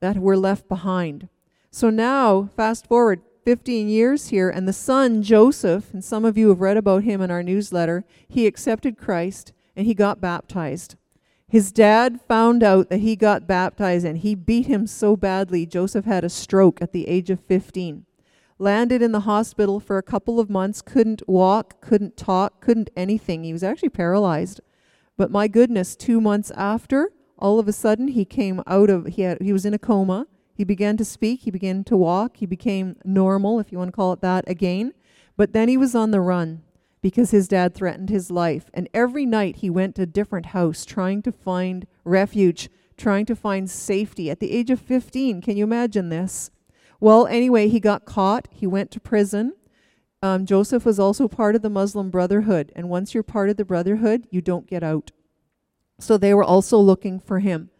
that 0.00 0.18
were 0.18 0.36
left 0.36 0.68
behind. 0.68 1.28
So 1.70 1.88
now, 1.88 2.50
fast 2.54 2.86
forward 2.86 3.22
15 3.44 3.88
years 3.88 4.28
here, 4.28 4.50
and 4.50 4.68
the 4.68 4.72
son, 4.72 5.22
Joseph, 5.22 5.92
and 5.94 6.04
some 6.04 6.24
of 6.24 6.36
you 6.36 6.50
have 6.50 6.60
read 6.60 6.76
about 6.76 7.04
him 7.04 7.22
in 7.22 7.30
our 7.30 7.42
newsletter, 7.42 8.04
he 8.28 8.46
accepted 8.46 8.98
Christ 8.98 9.52
and 9.74 9.86
he 9.86 9.94
got 9.94 10.20
baptized. 10.20 10.96
His 11.52 11.70
dad 11.70 12.18
found 12.26 12.62
out 12.62 12.88
that 12.88 13.00
he 13.00 13.14
got 13.14 13.46
baptized 13.46 14.06
and 14.06 14.16
he 14.16 14.34
beat 14.34 14.68
him 14.68 14.86
so 14.86 15.18
badly, 15.18 15.66
Joseph 15.66 16.06
had 16.06 16.24
a 16.24 16.30
stroke 16.30 16.80
at 16.80 16.92
the 16.92 17.06
age 17.06 17.28
of 17.28 17.40
15. 17.40 18.06
Landed 18.58 19.02
in 19.02 19.12
the 19.12 19.20
hospital 19.20 19.78
for 19.78 19.98
a 19.98 20.02
couple 20.02 20.40
of 20.40 20.48
months, 20.48 20.80
couldn't 20.80 21.22
walk, 21.28 21.78
couldn't 21.82 22.16
talk, 22.16 22.62
couldn't 22.62 22.88
anything. 22.96 23.44
He 23.44 23.52
was 23.52 23.62
actually 23.62 23.90
paralyzed. 23.90 24.62
But 25.18 25.30
my 25.30 25.46
goodness, 25.46 25.94
two 25.94 26.22
months 26.22 26.50
after, 26.52 27.12
all 27.38 27.58
of 27.58 27.68
a 27.68 27.72
sudden 27.74 28.08
he 28.08 28.24
came 28.24 28.62
out 28.66 28.88
of 28.88 29.04
he 29.08 29.20
had 29.20 29.42
he 29.42 29.52
was 29.52 29.66
in 29.66 29.74
a 29.74 29.78
coma 29.78 30.28
He 30.54 30.64
began 30.64 30.96
to 30.96 31.04
speak, 31.04 31.40
he 31.40 31.50
began 31.50 31.84
to 31.84 31.98
walk, 31.98 32.38
he 32.38 32.46
became 32.46 32.96
normal, 33.04 33.60
if 33.60 33.70
you 33.70 33.76
want 33.76 33.88
to 33.88 33.96
call 33.96 34.14
it 34.14 34.22
that, 34.22 34.48
again. 34.48 34.94
But 35.36 35.52
then 35.52 35.68
he 35.68 35.76
was 35.76 35.94
on 35.94 36.12
the 36.12 36.20
run 36.22 36.62
because 37.02 37.32
his 37.32 37.48
dad 37.48 37.74
threatened 37.74 38.08
his 38.08 38.30
life. 38.30 38.70
And 38.72 38.88
every 38.94 39.26
night 39.26 39.56
he 39.56 39.68
went 39.68 39.96
to 39.96 40.02
a 40.02 40.06
different 40.06 40.46
house 40.46 40.84
trying 40.84 41.20
to 41.22 41.32
find 41.32 41.86
refuge, 42.04 42.70
trying 42.96 43.26
to 43.26 43.36
find 43.36 43.68
safety. 43.68 44.30
At 44.30 44.40
the 44.40 44.52
age 44.52 44.70
of 44.70 44.80
15, 44.80 45.42
can 45.42 45.56
you 45.56 45.64
imagine 45.64 46.08
this? 46.08 46.50
Well, 47.00 47.26
anyway, 47.26 47.68
he 47.68 47.80
got 47.80 48.04
caught, 48.04 48.46
he 48.50 48.66
went 48.66 48.92
to 48.92 49.00
prison. 49.00 49.54
Um, 50.22 50.46
Joseph 50.46 50.86
was 50.86 51.00
also 51.00 51.26
part 51.26 51.56
of 51.56 51.62
the 51.62 51.68
Muslim 51.68 52.08
Brotherhood, 52.08 52.70
and 52.76 52.88
once 52.88 53.12
you're 53.12 53.24
part 53.24 53.50
of 53.50 53.56
the 53.56 53.64
Brotherhood, 53.64 54.28
you 54.30 54.40
don't 54.40 54.68
get 54.68 54.84
out. 54.84 55.10
So 55.98 56.16
they 56.16 56.32
were 56.32 56.44
also 56.44 56.78
looking 56.78 57.18
for 57.18 57.40
him. 57.40 57.70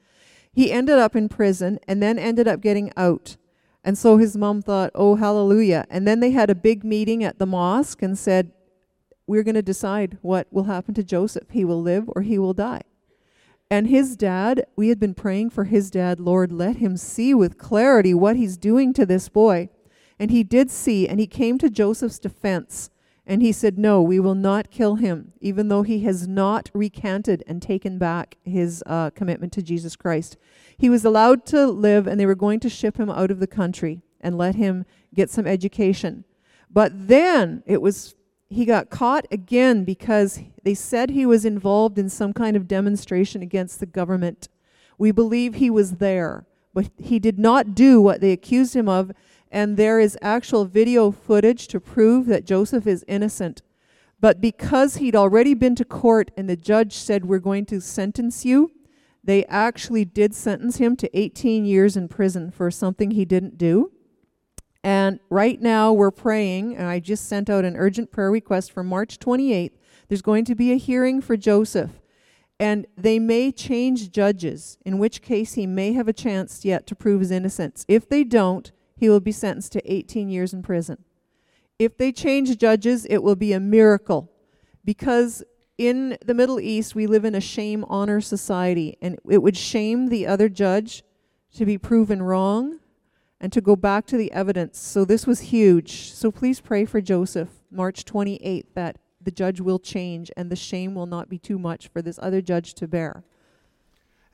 He 0.53 0.73
ended 0.73 0.99
up 0.99 1.15
in 1.15 1.29
prison 1.29 1.79
and 1.87 2.03
then 2.03 2.19
ended 2.19 2.49
up 2.49 2.61
getting 2.61 2.93
out. 2.97 3.37
And 3.85 3.97
so 3.97 4.17
his 4.17 4.37
mom 4.37 4.61
thought, 4.61 4.91
oh, 4.95 5.15
hallelujah. 5.15 5.87
And 5.89 6.07
then 6.07 6.21
they 6.21 6.33
had 6.33 6.51
a 6.51 6.55
big 6.55 6.85
meeting 6.85 7.25
at 7.25 7.39
the 7.39 7.47
mosque 7.47 8.03
and 8.03 8.19
said, 8.19 8.53
we're 9.27 9.43
going 9.43 9.55
to 9.55 9.63
decide 9.63 10.19
what 10.23 10.47
will 10.51 10.65
happen 10.65 10.95
to 10.95 11.03
Joseph. 11.03 11.51
He 11.51 11.65
will 11.65 11.81
live 11.81 12.11
or 12.15 12.23
he 12.23 12.39
will 12.39 12.55
die. 12.55 12.83
And 13.71 13.87
his 13.87 14.17
dad, 14.17 14.67
we 14.77 14.89
had 14.89 15.01
been 15.01 15.15
praying 15.15 15.51
for 15.51 15.65
his 15.65 15.91
dad, 15.91 16.21
Lord, 16.21 16.53
let 16.53 16.77
him 16.77 16.97
see 16.97 17.33
with 17.33 17.57
clarity 17.57 18.13
what 18.13 18.37
he's 18.37 18.59
doing 18.59 18.93
to 18.93 19.07
this 19.07 19.31
boy. 19.31 19.71
And 20.19 20.31
he 20.31 20.45
did 20.45 20.71
see, 20.71 21.09
and 21.09 21.19
he 21.19 21.27
came 21.27 21.57
to 21.59 21.71
Joseph's 21.71 22.19
defense. 22.19 22.91
And 23.25 23.41
he 23.41 23.53
said, 23.53 23.79
No, 23.79 24.03
we 24.03 24.21
will 24.21 24.35
not 24.35 24.71
kill 24.71 24.97
him, 24.97 25.33
even 25.41 25.69
though 25.69 25.85
he 25.85 26.01
has 26.01 26.29
not 26.29 26.71
recanted 26.75 27.43
and 27.47 27.63
taken 27.63 27.97
back 27.97 28.37
his 28.45 28.83
uh, 28.87 29.11
commitment 29.11 29.53
to 29.55 29.63
Jesus 29.63 29.97
Christ. 29.97 30.37
He 30.77 30.91
was 30.91 31.05
allowed 31.05 31.47
to 31.47 31.67
live, 31.69 32.07
and 32.07 32.21
they 32.21 32.27
were 32.27 32.35
going 32.35 32.61
to 32.61 32.69
ship 32.69 32.99
him 32.99 33.09
out 33.09 33.31
of 33.31 33.41
the 33.41 33.47
country 33.47 34.03
and 34.21 34.37
let 34.37 34.57
him 34.57 34.85
get 35.15 35.31
some 35.31 35.47
education. 35.47 36.25
But 36.71 37.09
then 37.09 37.63
it 37.65 37.81
was 37.81 38.17
he 38.53 38.65
got 38.65 38.91
caught 38.91 39.27
again 39.31 39.85
because 39.85 40.41
they 40.63 40.75
said 40.75 41.11
he 41.11 41.27
was 41.27 41.45
involved 41.45 41.99
in 41.99 42.09
some 42.09 42.33
kind 42.33 42.57
of 42.57 42.69
demonstration 42.69 43.43
against 43.43 43.81
the 43.81 43.87
government. 43.87 44.49
We 44.99 45.11
believe 45.11 45.55
he 45.55 45.71
was 45.71 45.93
there, 45.93 46.47
but 46.75 46.91
he 46.99 47.19
did 47.19 47.39
not 47.39 47.75
do 47.75 48.01
what 48.01 48.21
they 48.21 48.33
accused 48.33 48.77
him 48.77 48.89
of, 48.89 49.13
and 49.51 49.77
there 49.77 49.99
is 49.99 50.19
actual 50.23 50.65
video 50.65 51.11
footage 51.11 51.67
to 51.69 51.81
prove 51.81 52.27
that 52.27 52.45
Joseph 52.45 52.87
is 52.87 53.05
innocent. 53.09 53.63
But 54.21 54.41
because 54.41 54.97
he'd 54.97 55.17
already 55.17 55.55
been 55.55 55.75
to 55.75 55.85
court 55.85 56.31
and 56.37 56.49
the 56.49 56.57
judge 56.57 56.95
said, 56.95 57.25
We're 57.25 57.41
going 57.41 57.67
to 57.67 57.81
sentence 57.81 58.45
you, 58.45 58.71
they 59.25 59.45
actually 59.47 60.05
did 60.05 60.35
sentence 60.35 60.77
him 60.77 60.97
to 60.97 61.19
18 61.19 61.65
years 61.65 61.97
in 61.97 62.09
prison 62.09 62.51
for 62.51 62.71
something 62.71 63.11
he 63.11 63.25
didn't 63.25 63.59
do. 63.59 63.93
And 64.85 65.21
right 65.31 65.61
now 65.61 65.93
we're 65.93 66.11
praying, 66.11 66.77
and 66.77 66.87
I 66.87 66.99
just 66.99 67.29
sent 67.29 67.49
out 67.49 67.65
an 67.65 67.77
urgent 67.77 68.11
prayer 68.11 68.31
request 68.31 68.73
for 68.73 68.83
March 68.83 69.19
28th. 69.19 69.73
There's 70.09 70.23
going 70.23 70.45
to 70.47 70.55
be 70.55 70.73
a 70.73 70.77
hearing 70.77 71.21
for 71.21 71.37
Joseph. 71.37 71.91
And 72.59 72.87
they 72.97 73.19
may 73.19 73.53
change 73.53 74.11
judges, 74.11 74.79
in 74.85 74.99
which 74.99 75.23
case 75.23 75.55
he 75.55 75.67
may 75.67 75.93
have 75.93 76.09
a 76.09 76.13
chance 76.13 76.65
yet 76.65 76.87
to 76.89 76.95
prove 76.95 77.21
his 77.21 77.31
innocence. 77.31 77.85
If 77.89 78.09
they 78.09 78.25
don't, 78.25 78.71
he 78.97 79.09
will 79.09 79.21
be 79.21 79.33
sentenced 79.33 79.73
to 79.73 79.93
18 79.93 80.29
years 80.29 80.53
in 80.53 80.63
prison. 80.63 81.05
If 81.79 81.97
they 81.97 82.13
change 82.13 82.57
judges, 82.59 83.05
it 83.07 83.19
will 83.23 83.35
be 83.37 83.53
a 83.53 83.61
miracle. 83.61 84.31
Because 84.85 85.43
in 85.79 86.19
the 86.25 86.35
Middle 86.35 86.61
East, 86.61 86.95
we 86.95 87.07
live 87.07 87.25
in 87.25 87.35
a 87.35 87.41
shame 87.41 87.85
honor 87.89 88.21
society, 88.21 88.97
and 89.01 89.19
it 89.29 89.43
would 89.43 89.57
shame 89.57 90.09
the 90.09 90.27
other 90.27 90.49
judge 90.49 91.03
to 91.55 91.65
be 91.65 91.79
proven 91.79 92.23
wrong 92.23 92.79
and 93.43 93.53
to 93.53 93.61
go 93.61 93.75
back 93.75 94.07
to 94.07 94.17
the 94.17 94.31
evidence. 94.33 94.79
So 94.79 95.05
this 95.05 95.27
was 95.27 95.41
huge. 95.41 96.13
So 96.13 96.31
please 96.31 96.61
pray 96.61 96.85
for 96.85 97.01
Joseph, 97.01 97.49
March 97.73 98.05
28th, 98.05 98.67
that 98.75 98.99
the 99.21 99.33
judge 99.33 99.61
will 99.61 99.81
change 99.81 100.31
and 100.37 100.49
the 100.49 100.57
shame 100.57 100.95
will 100.95 101.07
not 101.07 101.29
be 101.29 101.39
too 101.39 101.59
much 101.59 101.89
for 101.89 102.01
this 102.01 102.21
other 102.23 102.41
judge 102.41 102.75
to 102.75 102.87
bear. 102.87 103.25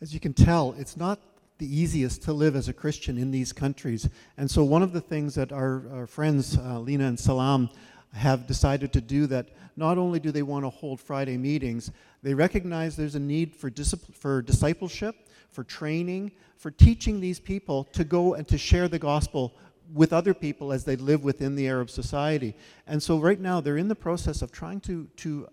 As 0.03 0.13
you 0.13 0.21
can 0.21 0.35
tell, 0.35 0.75
it's 0.79 0.97
not 0.97 1.21
the 1.57 1.67
easiest 1.67 2.23
to 2.23 2.33
live 2.33 2.55
as 2.55 2.69
a 2.69 2.73
Christian 2.73 3.19
in 3.19 3.31
these 3.31 3.53
countries. 3.53 4.09
And 4.37 4.49
so, 4.49 4.63
one 4.63 4.83
of 4.83 4.93
the 4.93 5.01
things 5.01 5.35
that 5.35 5.51
our, 5.51 5.83
our 5.93 6.07
friends, 6.07 6.57
uh, 6.57 6.79
Lena 6.79 7.07
and 7.07 7.19
Salam, 7.19 7.69
have 8.13 8.47
decided 8.47 8.93
to 8.93 9.01
do 9.01 9.27
that 9.27 9.49
not 9.77 9.99
only 9.99 10.21
do 10.21 10.31
they 10.31 10.43
want 10.43 10.65
to 10.65 10.71
hold 10.71 11.01
Friday 11.01 11.37
meetings, 11.37 11.91
they 12.23 12.35
recognize 12.35 12.97
there's 12.97 13.15
a 13.17 13.21
need 13.21 13.55
for, 13.55 13.71
discipl- 13.71 14.15
for 14.15 14.43
discipleship, 14.43 15.15
for 15.51 15.65
training, 15.65 16.33
for 16.57 16.71
teaching 16.71 17.21
these 17.21 17.41
people 17.41 17.85
to 17.93 18.05
go 18.05 18.35
and 18.35 18.47
to 18.49 18.59
share 18.59 18.89
the 18.89 18.99
gospel 18.99 19.55
with 19.93 20.13
other 20.13 20.35
people 20.35 20.73
as 20.73 20.85
they 20.85 20.97
live 20.97 21.25
within 21.25 21.55
the 21.55 21.67
Arab 21.67 21.91
society. 21.91 22.55
And 22.87 23.03
so 23.03 23.19
right 23.19 23.41
now 23.41 23.61
they're 23.61 23.79
in 23.79 23.89
the 23.89 23.95
process 23.95 24.43
of 24.43 24.53
trying 24.53 24.81
to, 24.81 25.09
to 25.17 25.49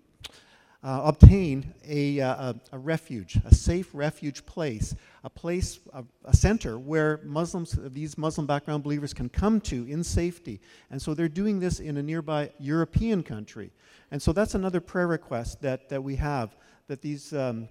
uh, 0.86 1.02
obtain 1.06 1.74
a, 1.88 2.20
uh, 2.22 2.54
a, 2.72 2.78
refuge, 2.78 3.40
a 3.46 3.54
safe 3.54 3.90
refuge 3.94 4.46
place, 4.46 4.96
a 5.24 5.30
place, 5.30 5.80
a, 5.94 6.04
a, 6.26 6.36
center 6.36 6.78
where 6.78 7.22
Muslims, 7.24 7.80
these 7.86 8.20
Muslim 8.20 8.46
background 8.46 8.84
believers 8.84 9.12
can 9.12 9.28
come 9.28 9.60
to 9.62 9.88
in 9.88 10.04
safety. 10.04 10.62
And 10.92 11.02
so 11.02 11.16
they're 11.16 11.28
doing 11.28 11.60
this 11.60 11.80
in 11.80 11.98
a 11.98 12.04
nearby 12.04 12.52
European 12.60 13.24
country. 13.24 13.72
And 14.12 14.22
so 14.22 14.32
that's 14.32 14.54
another 14.54 14.80
prayer 14.80 15.08
request 15.08 15.60
that, 15.62 15.90
that 15.90 16.04
we 16.04 16.18
have, 16.18 16.56
that 16.88 17.02
these 17.02 17.34
um, 17.34 17.68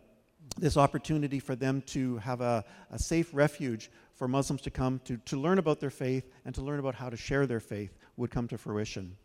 this 0.59 0.77
opportunity 0.77 1.41
for 1.41 1.57
them 1.57 1.83
to 1.87 2.17
have 2.19 2.41
a, 2.41 2.65
a 2.91 2.99
safe 2.99 3.31
refuge 3.33 3.91
for 4.15 4.29
Muslims 4.29 4.63
to 4.63 4.71
come 4.71 5.01
to, 5.05 5.17
to 5.19 5.37
learn 5.37 5.59
about 5.59 5.81
their 5.81 5.91
faith 5.91 6.29
and 6.45 6.55
to 6.55 6.63
learn 6.63 6.79
about 6.79 6.95
how 6.95 7.11
to 7.11 7.17
share 7.17 7.47
their 7.47 7.61
faith 7.61 7.97
would 8.17 8.31
come 8.31 8.47
to 8.49 8.59
fruition. 8.59 9.17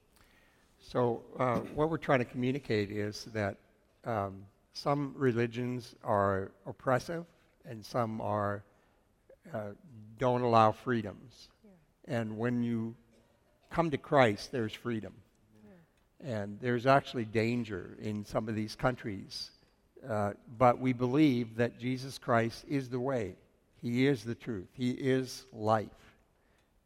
So, 0.80 1.24
uh, 1.38 1.58
what 1.76 1.90
we're 1.90 1.98
trying 1.98 2.20
to 2.20 2.26
communicate 2.26 2.90
is 2.90 3.26
that 3.34 3.58
um, 4.06 4.44
some 4.74 5.14
religions 5.16 5.94
are 6.04 6.52
oppressive 6.66 7.26
and 7.66 7.86
some 7.86 8.22
are 8.22 8.64
uh, 9.54 9.72
don't 10.18 10.42
allow 10.42 10.72
freedoms. 10.72 11.50
Yeah. 11.64 12.20
And 12.20 12.38
when 12.38 12.64
you 12.64 12.96
come 13.70 13.92
to 13.92 13.98
Christ, 13.98 14.52
there's 14.52 14.74
freedom. 14.74 15.14
Yeah. 15.64 16.34
And 16.34 16.60
there's 16.60 16.86
actually 16.86 17.26
danger 17.26 17.98
in 18.02 18.26
some 18.26 18.50
of 18.50 18.56
these 18.56 18.76
countries 18.76 19.52
uh, 20.08 20.34
but 20.58 20.80
we 20.80 20.94
believe 20.94 21.56
that 21.56 21.80
Jesus 21.80 22.18
Christ 22.18 22.66
is 22.68 22.90
the 22.90 23.00
way. 23.00 23.36
He 23.82 24.08
is 24.08 24.24
the 24.24 24.36
truth. 24.36 24.68
He 24.74 24.92
is 24.92 25.46
life. 25.54 25.90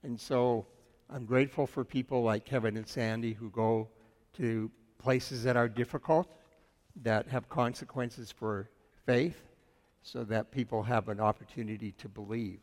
And 0.04 0.19
so 0.19 0.65
I'm 1.10 1.26
grateful 1.26 1.67
for 1.67 1.84
people 1.84 2.23
like 2.23 2.45
Kevin 2.45 2.78
and 2.78 2.88
Sandy 2.88 3.34
who 3.34 3.49
go 3.49 3.88
to 4.38 4.69
places 4.97 5.43
that 5.43 5.56
are 5.58 5.69
difficult, 5.69 6.28
that 7.04 7.28
have 7.28 7.49
consequences 7.49 8.32
for 8.32 8.69
faith, 9.06 9.41
so 10.02 10.23
that 10.26 10.52
people 10.52 10.84
have 10.84 11.10
an 11.10 11.19
opportunity 11.19 11.91
to 11.93 12.10
believe. 12.10 12.60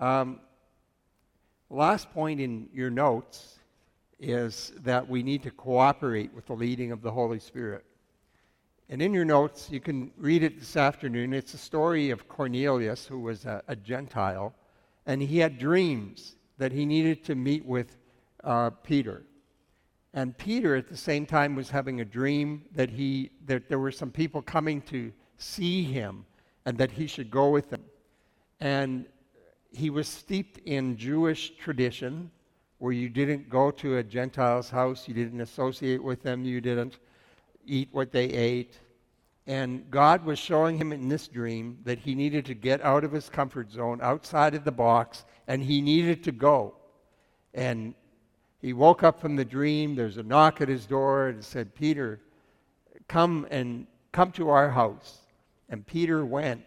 Um, 0.00 0.40
last 1.70 2.10
point 2.12 2.40
in 2.40 2.68
your 2.72 2.90
notes 2.90 3.58
is 4.18 4.72
that 4.78 5.08
we 5.08 5.22
need 5.22 5.42
to 5.42 5.50
cooperate 5.50 6.32
with 6.32 6.46
the 6.46 6.54
leading 6.54 6.92
of 6.92 7.02
the 7.02 7.10
Holy 7.10 7.38
Spirit. 7.38 7.84
And 8.88 9.00
in 9.00 9.14
your 9.14 9.24
notes, 9.24 9.70
you 9.70 9.80
can 9.80 10.10
read 10.16 10.42
it 10.42 10.58
this 10.58 10.76
afternoon. 10.76 11.32
It's 11.32 11.54
a 11.54 11.58
story 11.58 12.10
of 12.10 12.28
Cornelius, 12.28 13.06
who 13.06 13.18
was 13.18 13.46
a, 13.46 13.62
a 13.66 13.76
Gentile, 13.76 14.54
and 15.06 15.22
he 15.22 15.38
had 15.38 15.58
dreams 15.58 16.36
that 16.58 16.70
he 16.70 16.84
needed 16.84 17.24
to 17.24 17.34
meet 17.34 17.64
with 17.64 17.96
uh, 18.42 18.70
Peter. 18.70 19.22
And 20.12 20.36
Peter, 20.36 20.76
at 20.76 20.88
the 20.88 20.96
same 20.96 21.26
time, 21.26 21.56
was 21.56 21.70
having 21.70 22.00
a 22.00 22.04
dream 22.04 22.66
that, 22.72 22.90
he, 22.90 23.30
that 23.46 23.68
there 23.68 23.78
were 23.78 23.90
some 23.90 24.10
people 24.10 24.42
coming 24.42 24.80
to 24.82 25.12
see 25.38 25.82
him 25.82 26.24
and 26.66 26.78
that 26.78 26.92
he 26.92 27.06
should 27.06 27.30
go 27.30 27.50
with 27.50 27.70
them. 27.70 27.82
And 28.60 29.06
he 29.72 29.90
was 29.90 30.06
steeped 30.06 30.58
in 30.58 30.96
Jewish 30.96 31.56
tradition 31.56 32.30
where 32.78 32.92
you 32.92 33.08
didn't 33.08 33.48
go 33.48 33.70
to 33.72 33.96
a 33.96 34.02
Gentile's 34.02 34.70
house, 34.70 35.08
you 35.08 35.14
didn't 35.14 35.40
associate 35.40 36.02
with 36.02 36.22
them, 36.22 36.44
you 36.44 36.60
didn't 36.60 36.98
eat 37.66 37.88
what 37.92 38.12
they 38.12 38.26
ate. 38.26 38.78
And 39.46 39.90
God 39.90 40.24
was 40.24 40.38
showing 40.38 40.78
him 40.78 40.92
in 40.92 41.08
this 41.08 41.28
dream 41.28 41.78
that 41.84 41.98
he 41.98 42.14
needed 42.14 42.46
to 42.46 42.54
get 42.54 42.82
out 42.82 43.04
of 43.04 43.12
his 43.12 43.28
comfort 43.28 43.70
zone, 43.70 44.00
outside 44.02 44.54
of 44.54 44.64
the 44.64 44.72
box, 44.72 45.24
and 45.46 45.62
he 45.62 45.82
needed 45.82 46.24
to 46.24 46.32
go. 46.32 46.74
And 47.52 47.94
he 48.62 48.72
woke 48.72 49.02
up 49.02 49.20
from 49.20 49.36
the 49.36 49.44
dream. 49.44 49.94
There's 49.94 50.16
a 50.16 50.22
knock 50.22 50.62
at 50.62 50.68
his 50.68 50.86
door 50.86 51.28
and 51.28 51.44
said, 51.44 51.74
Peter, 51.74 52.20
come 53.08 53.46
and 53.50 53.86
come 54.12 54.32
to 54.32 54.48
our 54.48 54.70
house. 54.70 55.18
And 55.68 55.86
Peter 55.86 56.24
went 56.24 56.64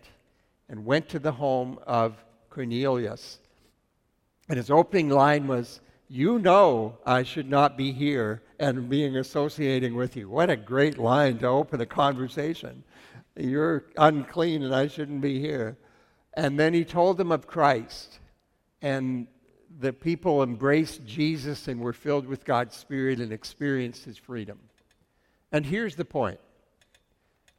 and 0.69 0.85
went 0.85 1.09
to 1.09 1.19
the 1.19 1.31
home 1.31 1.79
of 1.87 2.15
Cornelius. 2.51 3.39
And 4.49 4.57
his 4.57 4.69
opening 4.69 5.09
line 5.09 5.47
was, 5.47 5.81
You 6.07 6.39
know 6.39 6.97
I 7.05 7.23
should 7.23 7.49
not 7.49 7.77
be 7.77 7.91
here, 7.91 8.43
and 8.59 8.89
being 8.89 9.17
associating 9.17 9.95
with 9.95 10.15
you. 10.15 10.29
What 10.29 10.49
a 10.49 10.55
great 10.55 10.97
line 10.97 11.37
to 11.39 11.47
open 11.47 11.81
a 11.81 11.85
conversation. 11.85 12.83
You're 13.35 13.85
unclean 13.97 14.63
and 14.63 14.73
I 14.73 14.87
shouldn't 14.87 15.21
be 15.21 15.39
here. 15.39 15.77
And 16.33 16.59
then 16.59 16.73
he 16.73 16.85
told 16.85 17.17
them 17.17 17.31
of 17.31 17.47
Christ. 17.47 18.19
and 18.81 19.27
the 19.79 19.93
people 19.93 20.41
embraced 20.41 21.05
Jesus 21.05 21.67
and 21.67 21.79
were 21.79 21.93
filled 21.93 22.27
with 22.27 22.45
God's 22.45 22.75
Spirit 22.75 23.19
and 23.19 23.31
experienced 23.31 24.05
His 24.05 24.17
freedom. 24.17 24.59
And 25.51 25.65
here's 25.65 25.95
the 25.95 26.05
point 26.05 26.39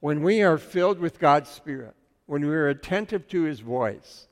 when 0.00 0.22
we 0.22 0.42
are 0.42 0.58
filled 0.58 0.98
with 0.98 1.18
God's 1.18 1.50
Spirit, 1.50 1.94
when 2.26 2.46
we 2.46 2.54
are 2.54 2.68
attentive 2.68 3.28
to 3.28 3.42
His 3.42 3.60
voice, 3.60 4.26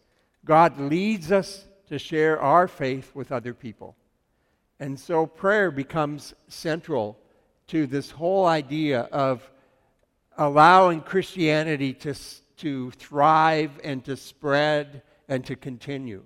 God 0.45 0.79
leads 0.79 1.33
us 1.33 1.65
to 1.89 1.99
share 1.99 2.41
our 2.41 2.69
faith 2.69 3.13
with 3.15 3.33
other 3.33 3.55
people. 3.55 3.97
And 4.79 4.99
so 4.99 5.27
prayer 5.27 5.71
becomes 5.71 6.35
central 6.49 7.19
to 7.69 7.87
this 7.87 8.11
whole 8.11 8.47
idea 8.47 9.01
of 9.13 9.49
allowing 10.37 11.01
Christianity 11.01 11.95
to, 11.95 12.15
to 12.59 12.91
thrive 12.93 13.71
and 13.83 14.05
to 14.05 14.17
spread 14.17 15.03
and 15.29 15.45
to 15.47 15.57
continue. 15.57 16.25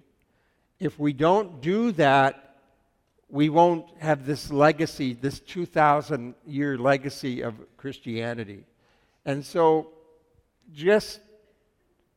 If 0.79 0.99
we 0.99 1.13
don't 1.13 1.61
do 1.61 1.93
that, 1.93 2.57
we 3.29 3.49
won't 3.49 3.87
have 3.99 4.27
this 4.27 4.51
legacy, 4.51 5.15
this 5.15 5.39
2,000 5.41 6.35
year 6.47 6.77
legacy 6.77 7.43
of 7.43 7.55
Christianity. 7.77 8.65
And 9.25 9.45
so 9.45 9.93
just 10.73 11.21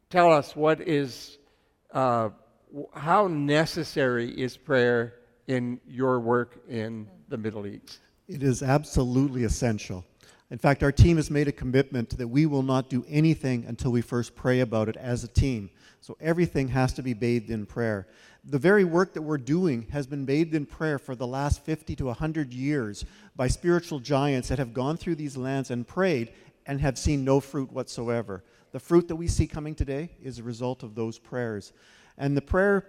tell 0.10 0.32
us 0.32 0.56
what 0.56 0.82
is, 0.82 1.38
uh, 1.92 2.30
how 2.94 3.28
necessary 3.28 4.30
is 4.30 4.58
prayer 4.58 5.14
in 5.48 5.80
your 5.88 6.20
work 6.20 6.60
in 6.68 7.08
the 7.30 7.38
Middle 7.38 7.68
East? 7.68 8.00
It 8.28 8.44
is 8.44 8.64
absolutely 8.64 9.44
essential. 9.44 10.06
In 10.50 10.58
fact, 10.58 10.84
our 10.84 10.92
team 10.92 11.18
has 11.18 11.32
made 11.32 11.48
a 11.48 11.52
commitment 11.52 12.18
that 12.18 12.28
we 12.28 12.46
will 12.46 12.62
not 12.62 12.90
do 12.90 13.04
anything 13.10 13.66
until 13.68 13.92
we 13.92 14.02
first 14.02 14.36
pray 14.36 14.60
about 14.60 14.88
it 14.88 14.96
as 14.98 15.24
a 15.24 15.28
team. 15.28 15.70
So 16.00 16.16
everything 16.22 16.68
has 16.68 16.94
to 16.94 17.02
be 17.02 17.14
bathed 17.14 17.50
in 17.50 17.66
prayer. 17.66 18.08
The 18.46 18.60
very 18.60 18.84
work 18.84 19.14
that 19.14 19.22
we're 19.22 19.38
doing 19.38 19.88
has 19.92 20.06
been 20.06 20.26
bathed 20.26 20.54
in 20.54 20.66
prayer 20.66 21.00
for 21.00 21.16
the 21.16 21.26
last 21.26 21.64
50 21.64 21.96
to 21.96 22.06
100 22.06 22.54
years 22.54 23.06
by 23.36 23.48
spiritual 23.48 24.00
giants 24.00 24.50
that 24.50 24.60
have 24.60 24.74
gone 24.74 24.98
through 24.98 25.16
these 25.16 25.38
lands 25.38 25.72
and 25.72 25.88
prayed 25.88 26.34
and 26.66 26.80
have 26.82 26.98
seen 26.98 27.24
no 27.24 27.40
fruit 27.40 27.72
whatsoever. 27.72 28.44
The 28.74 28.80
fruit 28.80 29.08
that 29.08 29.16
we 29.16 29.28
see 29.28 29.48
coming 29.48 29.76
today 29.76 30.10
is 30.22 30.40
a 30.40 30.44
result 30.44 30.84
of 30.84 30.94
those 30.94 31.18
prayers. 31.18 31.74
And 32.18 32.36
the 32.36 32.42
prayer, 32.42 32.86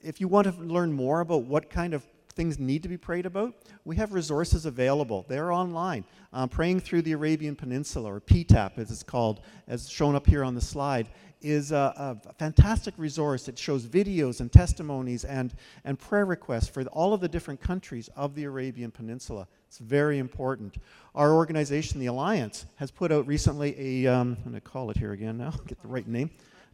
if 0.00 0.20
you 0.20 0.28
want 0.28 0.46
to 0.46 0.62
learn 0.62 0.92
more 0.92 1.20
about 1.20 1.44
what 1.44 1.70
kind 1.70 1.94
of 1.94 2.06
things 2.34 2.58
need 2.58 2.82
to 2.82 2.88
be 2.88 2.96
prayed 2.96 3.26
about, 3.26 3.54
we 3.84 3.96
have 3.96 4.12
resources 4.12 4.66
available. 4.66 5.24
They're 5.28 5.52
online. 5.52 6.04
Um, 6.32 6.48
praying 6.48 6.80
through 6.80 7.02
the 7.02 7.12
Arabian 7.12 7.54
Peninsula, 7.54 8.14
or 8.14 8.20
PTAP 8.20 8.78
as 8.78 8.90
it's 8.90 9.02
called, 9.02 9.40
as 9.68 9.88
shown 9.88 10.14
up 10.14 10.26
here 10.26 10.42
on 10.42 10.54
the 10.54 10.60
slide, 10.60 11.08
is 11.42 11.72
a, 11.72 12.20
a, 12.26 12.32
fantastic 12.34 12.94
resource. 12.96 13.48
It 13.48 13.58
shows 13.58 13.84
videos 13.86 14.40
and 14.40 14.50
testimonies 14.50 15.24
and, 15.24 15.52
and 15.84 15.98
prayer 15.98 16.24
requests 16.24 16.68
for 16.68 16.82
all 16.84 17.12
of 17.12 17.20
the 17.20 17.28
different 17.28 17.60
countries 17.60 18.08
of 18.16 18.34
the 18.34 18.44
Arabian 18.44 18.90
Peninsula. 18.90 19.46
It's 19.66 19.78
very 19.78 20.18
important. 20.18 20.76
Our 21.14 21.34
organization, 21.34 22.00
the 22.00 22.06
Alliance, 22.06 22.66
has 22.76 22.90
put 22.90 23.10
out 23.12 23.26
recently 23.26 24.04
a, 24.06 24.12
um, 24.12 24.36
I'm 24.38 24.52
going 24.52 24.54
to 24.54 24.60
call 24.60 24.90
it 24.90 24.96
here 24.96 25.12
again 25.12 25.36
now, 25.36 25.50
get 25.66 25.82
the 25.82 25.88
right 25.88 26.06
name, 26.06 26.30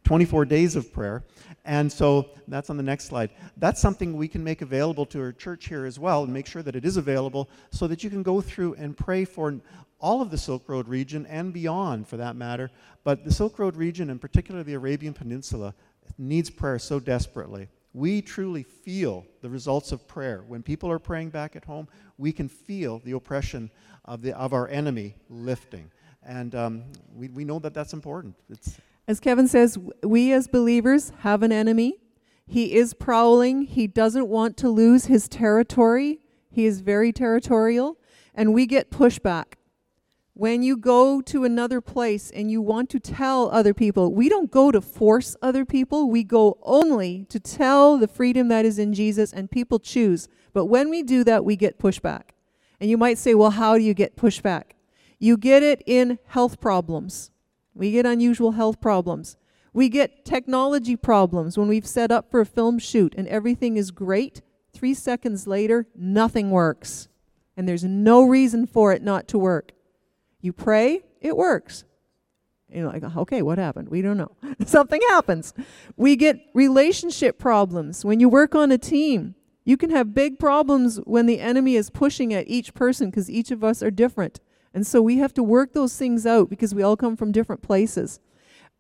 24 0.09 0.47
days 0.47 0.75
of 0.75 0.91
prayer. 0.91 1.23
And 1.67 1.93
so 1.93 2.31
that's 2.49 2.71
on 2.71 2.79
the 2.79 2.83
next 2.83 3.05
slide. 3.05 3.29
That's 3.59 3.79
something 3.79 4.17
we 4.17 4.27
can 4.27 4.43
make 4.43 4.63
available 4.63 5.05
to 5.05 5.21
our 5.21 5.33
church 5.33 5.69
here 5.69 5.85
as 5.85 5.99
well 5.99 6.25
and 6.25 6.33
make 6.33 6.47
sure 6.47 6.63
that 6.63 6.75
it 6.75 6.87
is 6.87 6.97
available 6.97 7.51
so 7.71 7.87
that 7.89 8.03
you 8.03 8.09
can 8.09 8.23
go 8.23 8.41
through 8.41 8.73
and 8.77 8.97
pray 8.97 9.27
for 9.27 9.61
all 10.01 10.23
of 10.23 10.31
the 10.31 10.39
Silk 10.39 10.67
Road 10.67 10.89
region 10.89 11.27
and 11.27 11.53
beyond 11.53 12.09
for 12.09 12.17
that 12.17 12.37
matter. 12.37 12.71
But 13.05 13.23
the 13.23 13.31
Silk 13.31 13.59
Road 13.59 13.77
region, 13.77 14.09
and 14.09 14.19
particularly 14.19 14.65
the 14.65 14.73
Arabian 14.73 15.13
Peninsula, 15.13 15.75
needs 16.17 16.49
prayer 16.49 16.79
so 16.79 16.99
desperately. 16.99 17.69
We 17.93 18.23
truly 18.23 18.63
feel 18.63 19.27
the 19.43 19.51
results 19.51 19.93
of 19.93 20.09
prayer. 20.09 20.43
When 20.49 20.63
people 20.63 20.91
are 20.91 20.99
praying 20.99 21.31
back 21.31 21.55
at 21.55 21.67
home, 21.67 21.87
we 22.17 22.33
can 22.33 22.49
feel 22.49 23.01
the 23.01 23.13
oppression 23.13 23.71
of, 24.07 24.23
the, 24.23 24.35
of 24.39 24.55
our 24.55 24.69
enemy 24.69 25.17
lifting. 25.29 25.91
And 26.27 26.55
um, 26.55 26.85
we, 27.15 27.29
we 27.29 27.45
know 27.45 27.59
that 27.59 27.75
that's 27.75 27.93
important. 27.93 28.37
It's, 28.49 28.79
as 29.09 29.19
Kevin 29.19 29.49
says, 29.49 29.79
we 30.05 30.33
as 30.33 30.47
believers 30.47 31.13
have 31.21 31.43
an 31.43 31.51
enemy. 31.51 31.99
He 32.47 32.75
is 32.75 32.93
prowling. 32.93 33.63
He 33.63 33.87
doesn't 33.87 34.29
want 34.29 34.59
to 34.59 34.69
lose 34.69 35.07
his 35.07 35.29
territory. 35.29 36.21
He 36.51 36.67
is 36.67 36.83
very 36.83 37.11
territorial, 37.11 37.99
and 38.35 38.53
we 38.53 38.67
get 38.67 38.91
pushback. 38.91 39.55
When 40.35 40.63
you 40.63 40.77
go 40.77 41.21
to 41.23 41.45
another 41.45 41.81
place 41.81 42.31
and 42.31 42.51
you 42.51 42.61
want 42.61 42.91
to 42.91 43.01
tell 43.01 43.51
other 43.51 43.75
people, 43.75 44.13
we 44.13 44.29
don't 44.29 44.51
go 44.51 44.71
to 44.71 44.81
force 44.81 45.35
other 45.43 45.65
people. 45.65 46.09
We 46.11 46.23
go 46.23 46.59
only 46.63 47.25
to 47.31 47.41
tell 47.41 47.97
the 47.97 48.07
freedom 48.07 48.49
that 48.49 48.65
is 48.65 48.79
in 48.79 48.93
Jesus, 48.93 49.33
and 49.33 49.51
people 49.51 49.79
choose. 49.79 50.29
But 50.53 50.67
when 50.67 50.91
we 50.91 51.03
do 51.03 51.25
that, 51.25 51.45
we 51.47 51.57
get 51.57 51.79
pushback. 51.79 52.31
And 52.79 52.91
you 52.91 52.99
might 52.99 53.19
say, 53.19 53.35
well, 53.35 53.51
how 53.53 53.79
do 53.79 53.83
you 53.83 53.95
get 53.95 54.17
pushback? 54.17 54.73
You 55.19 55.37
get 55.37 55.63
it 55.63 55.83
in 55.87 56.19
health 56.27 56.61
problems. 56.61 57.31
We 57.79 57.93
get 57.93 58.05
unusual 58.05 58.53
health 58.53 58.81
problems. 58.81 59.37
We 59.73 59.89
get 59.89 60.25
technology 60.25 60.97
problems 60.97 61.57
when 61.57 61.69
we've 61.69 61.87
set 61.87 62.11
up 62.11 62.31
for 62.31 62.41
a 62.41 62.47
film 62.47 62.81
shoot 62.81 63.15
and 63.17 63.29
everything 63.29 63.77
is 63.77 63.93
great. 63.93 64.43
Three 64.73 64.95
seconds 64.95 65.47
later, 65.47 65.87
nothing 65.95 66.51
works. 66.51 67.09
And 67.57 67.69
there's 67.69 67.85
no 67.85 68.25
reason 68.27 68.67
for 68.67 68.93
it 68.93 69.03
not 69.03 69.29
to 69.29 69.39
work. 69.39 69.73
You 70.41 70.53
pray, 70.53 71.03
it 71.21 71.37
works. 71.37 71.85
And 72.69 72.81
you're 72.81 72.93
like, 72.93 73.05
okay, 73.17 73.43
what 73.43 73.59
happened? 73.59 73.89
We 73.89 74.03
don't 74.03 74.17
know. 74.17 74.33
Something 74.67 75.01
happens. 75.11 75.55
We 75.97 76.17
get 76.17 76.41
relationship 76.55 77.39
problems. 77.39 78.05
When 78.05 78.19
you 78.19 78.29
work 78.29 78.57
on 78.57 78.73
a 78.73 78.79
team, 78.79 79.37
you 79.65 79.77
can 79.77 79.91
have 79.91 80.15
big 80.15 80.41
problems 80.41 80.99
when 81.05 81.27
the 81.27 81.41
enemy 81.41 81.77
is 81.77 81.91
pushing 81.91 82.35
at 82.35 82.49
each 82.49 82.75
person 82.75 83.11
because 83.11 83.31
each 83.31 83.51
of 83.51 83.63
us 83.63 83.83
are 83.83 83.91
different. 83.91 84.41
And 84.75 84.87
so 84.87 85.01
we 85.03 85.19
have 85.19 85.35
to 85.35 85.43
work 85.43 85.73
those 85.73 85.97
things 85.97 86.27
out 86.27 86.51
because 86.51 86.75
we 86.75 86.83
all 86.83 86.97
come 86.97 87.17
from 87.17 87.33
different 87.33 87.63
places. 87.63 88.21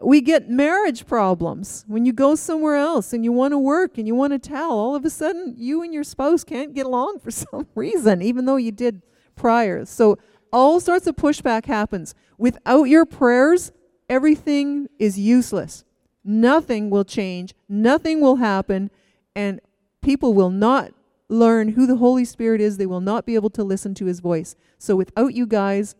We 0.01 0.20
get 0.20 0.48
marriage 0.48 1.07
problems 1.07 1.85
when 1.88 2.05
you 2.05 2.12
go 2.12 2.37
somewhere 2.37 2.77
else 2.77 3.12
and 3.12 3.24
you 3.24 3.33
want 3.33 3.53
to 3.53 3.59
work 3.59 3.98
and 3.98 4.07
you 4.07 4.14
want 4.14 4.33
to 4.33 4.38
tell. 4.38 4.70
All 4.70 4.94
of 4.94 5.05
a 5.05 5.11
sudden, 5.11 5.55
you 5.57 5.83
and 5.83 5.92
your 5.92 6.05
spouse 6.05 6.44
can't 6.44 6.74
get 6.74 6.87
along 6.87 7.18
for 7.20 7.31
some 7.33 7.66
reason, 7.74 8.22
even 8.22 8.44
though 8.44 8.57
you 8.57 8.70
did 8.70 9.03
prior. 9.35 9.85
So 9.85 10.18
all 10.53 10.81
sorts 10.81 11.07
of 11.07 11.16
pushback 11.16 11.66
happens. 11.66 12.14
Without 12.37 12.85
your 12.85 13.05
prayers, 13.05 13.72
everything 14.09 14.88
is 14.98 15.18
useless. 15.18 15.85
Nothing 16.24 16.90
will 16.90 17.05
change, 17.05 17.55
nothing 17.68 18.20
will 18.20 18.37
happen, 18.37 18.90
and 19.35 19.61
people 20.03 20.35
will 20.35 20.51
not 20.51 20.92
learn 21.28 21.70
who 21.70 21.86
the 21.86 21.96
Holy 21.96 22.24
Spirit 22.24 22.60
is, 22.60 22.76
they 22.76 22.86
will 22.86 23.00
not 23.00 23.26
be 23.26 23.34
able 23.34 23.50
to 23.50 23.64
listen 23.64 23.94
to 23.94 24.06
his 24.06 24.20
voice. 24.20 24.56
So 24.78 24.96
without 24.96 25.34
you 25.34 25.46
guys, 25.46 25.94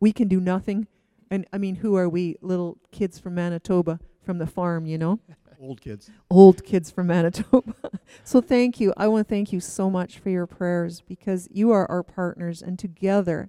we 0.00 0.12
can 0.12 0.28
do 0.28 0.40
nothing. 0.40 0.86
And 1.30 1.46
I 1.52 1.58
mean, 1.58 1.76
who 1.76 1.96
are 1.96 2.08
we? 2.08 2.36
Little 2.40 2.78
kids 2.90 3.18
from 3.18 3.34
Manitoba, 3.34 4.00
from 4.24 4.38
the 4.38 4.46
farm, 4.46 4.86
you 4.86 4.98
know? 4.98 5.20
Old 5.60 5.80
kids. 5.80 6.10
Old 6.28 6.64
kids 6.64 6.90
from 6.90 7.06
Manitoba. 7.06 7.74
so 8.24 8.40
thank 8.40 8.80
you. 8.80 8.92
I 8.96 9.06
want 9.06 9.28
to 9.28 9.32
thank 9.32 9.52
you 9.52 9.60
so 9.60 9.88
much 9.88 10.18
for 10.18 10.28
your 10.28 10.46
prayers 10.46 11.02
because 11.02 11.48
you 11.52 11.70
are 11.70 11.88
our 11.88 12.02
partners. 12.02 12.62
And 12.62 12.76
together, 12.78 13.48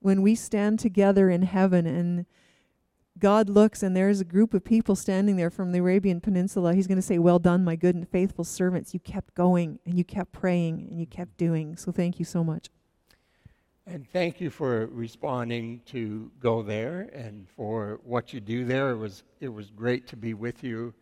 when 0.00 0.20
we 0.20 0.34
stand 0.34 0.80
together 0.80 1.30
in 1.30 1.42
heaven 1.42 1.86
and 1.86 2.26
God 3.18 3.48
looks 3.48 3.82
and 3.82 3.96
there's 3.96 4.20
a 4.20 4.24
group 4.24 4.54
of 4.54 4.64
people 4.64 4.94
standing 4.94 5.36
there 5.36 5.50
from 5.50 5.72
the 5.72 5.78
Arabian 5.78 6.20
Peninsula. 6.20 6.74
He's 6.74 6.86
going 6.86 6.96
to 6.96 7.02
say, 7.02 7.18
Well 7.18 7.38
done, 7.38 7.64
my 7.64 7.76
good 7.76 7.94
and 7.94 8.08
faithful 8.08 8.44
servants. 8.44 8.94
You 8.94 9.00
kept 9.00 9.34
going 9.34 9.78
and 9.84 9.96
you 9.96 10.04
kept 10.04 10.32
praying 10.32 10.86
and 10.90 11.00
you 11.00 11.06
kept 11.06 11.36
doing. 11.36 11.76
So 11.76 11.92
thank 11.92 12.18
you 12.18 12.24
so 12.24 12.44
much. 12.44 12.68
And 13.86 14.06
thank 14.10 14.38
you 14.38 14.50
for 14.50 14.86
responding 14.88 15.80
to 15.86 16.30
go 16.40 16.62
there 16.62 17.08
and 17.14 17.48
for 17.48 18.00
what 18.04 18.34
you 18.34 18.40
do 18.40 18.66
there. 18.66 18.90
It 18.90 18.98
was, 18.98 19.22
it 19.40 19.48
was 19.48 19.70
great 19.70 20.06
to 20.08 20.16
be 20.16 20.34
with 20.34 20.62
you. 20.62 20.92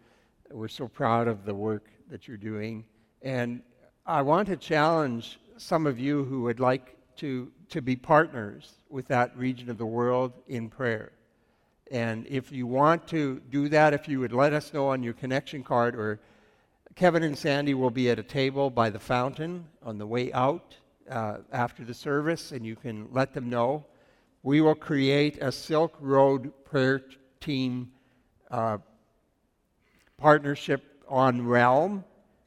We're 0.52 0.68
so 0.68 0.86
proud 0.86 1.26
of 1.26 1.44
the 1.44 1.54
work 1.54 1.88
that 2.08 2.28
you're 2.28 2.36
doing. 2.36 2.84
And 3.22 3.62
I 4.06 4.22
want 4.22 4.46
to 4.48 4.56
challenge 4.56 5.40
some 5.56 5.84
of 5.84 5.98
you 5.98 6.24
who 6.24 6.42
would 6.42 6.60
like 6.60 6.96
to, 7.16 7.50
to 7.70 7.82
be 7.82 7.96
partners 7.96 8.74
with 8.88 9.08
that 9.08 9.36
region 9.36 9.68
of 9.68 9.78
the 9.78 9.86
world 9.86 10.32
in 10.46 10.68
prayer. 10.68 11.10
And 11.90 12.26
if 12.26 12.50
you 12.50 12.66
want 12.66 13.06
to 13.08 13.40
do 13.50 13.68
that, 13.68 13.94
if 13.94 14.08
you 14.08 14.18
would 14.20 14.32
let 14.32 14.52
us 14.52 14.72
know 14.72 14.88
on 14.88 15.02
your 15.02 15.12
connection 15.12 15.62
card, 15.62 15.94
or 15.94 16.20
Kevin 16.96 17.22
and 17.22 17.38
Sandy 17.38 17.74
will 17.74 17.90
be 17.90 18.10
at 18.10 18.18
a 18.18 18.24
table 18.24 18.70
by 18.70 18.90
the 18.90 18.98
fountain 18.98 19.66
on 19.82 19.98
the 19.98 20.06
way 20.06 20.32
out 20.32 20.76
uh, 21.08 21.38
after 21.52 21.84
the 21.84 21.94
service, 21.94 22.50
and 22.50 22.66
you 22.66 22.74
can 22.74 23.08
let 23.12 23.32
them 23.32 23.48
know. 23.48 23.84
We 24.42 24.60
will 24.60 24.74
create 24.74 25.38
a 25.40 25.52
Silk 25.52 25.96
Road 26.00 26.52
prayer 26.64 27.02
team 27.40 27.92
uh, 28.50 28.78
partnership 30.16 31.04
on 31.08 31.46
Realm. 31.46 32.04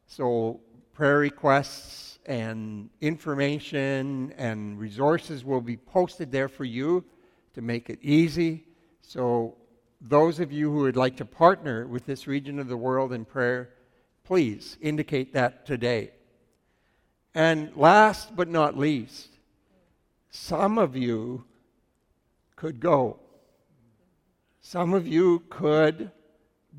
So 0.08 0.60
prayer 0.94 1.20
requests 1.20 2.20
and 2.26 2.90
information 3.00 4.34
and 4.38 4.78
resources 4.78 5.46
will 5.46 5.62
be 5.62 5.78
posted 5.78 6.32
there 6.32 6.50
for 6.50 6.66
you 6.66 7.06
to 7.54 7.62
make 7.62 7.90
it 7.90 8.00
easy 8.02 8.66
so, 9.10 9.56
those 10.00 10.40
of 10.40 10.52
you 10.52 10.72
who 10.72 10.82
would 10.82 10.96
like 10.96 11.18
to 11.18 11.26
partner 11.26 11.88
with 11.88 12.06
this 12.06 12.28
region 12.28 12.60
of 12.60 12.68
the 12.68 12.78
world 12.78 13.12
in 13.12 13.26
prayer, 13.26 13.70
please 14.24 14.78
indicate 14.82 15.34
that 15.34 15.66
today. 15.66 16.12
And 17.34 17.76
last 17.76 18.36
but 18.36 18.48
not 18.48 18.78
least, 18.78 19.30
some 20.30 20.78
of 20.78 20.96
you 20.96 21.44
could 22.56 22.80
go. 22.80 23.18
Some 24.62 24.94
of 24.94 25.08
you 25.08 25.42
could 25.50 26.12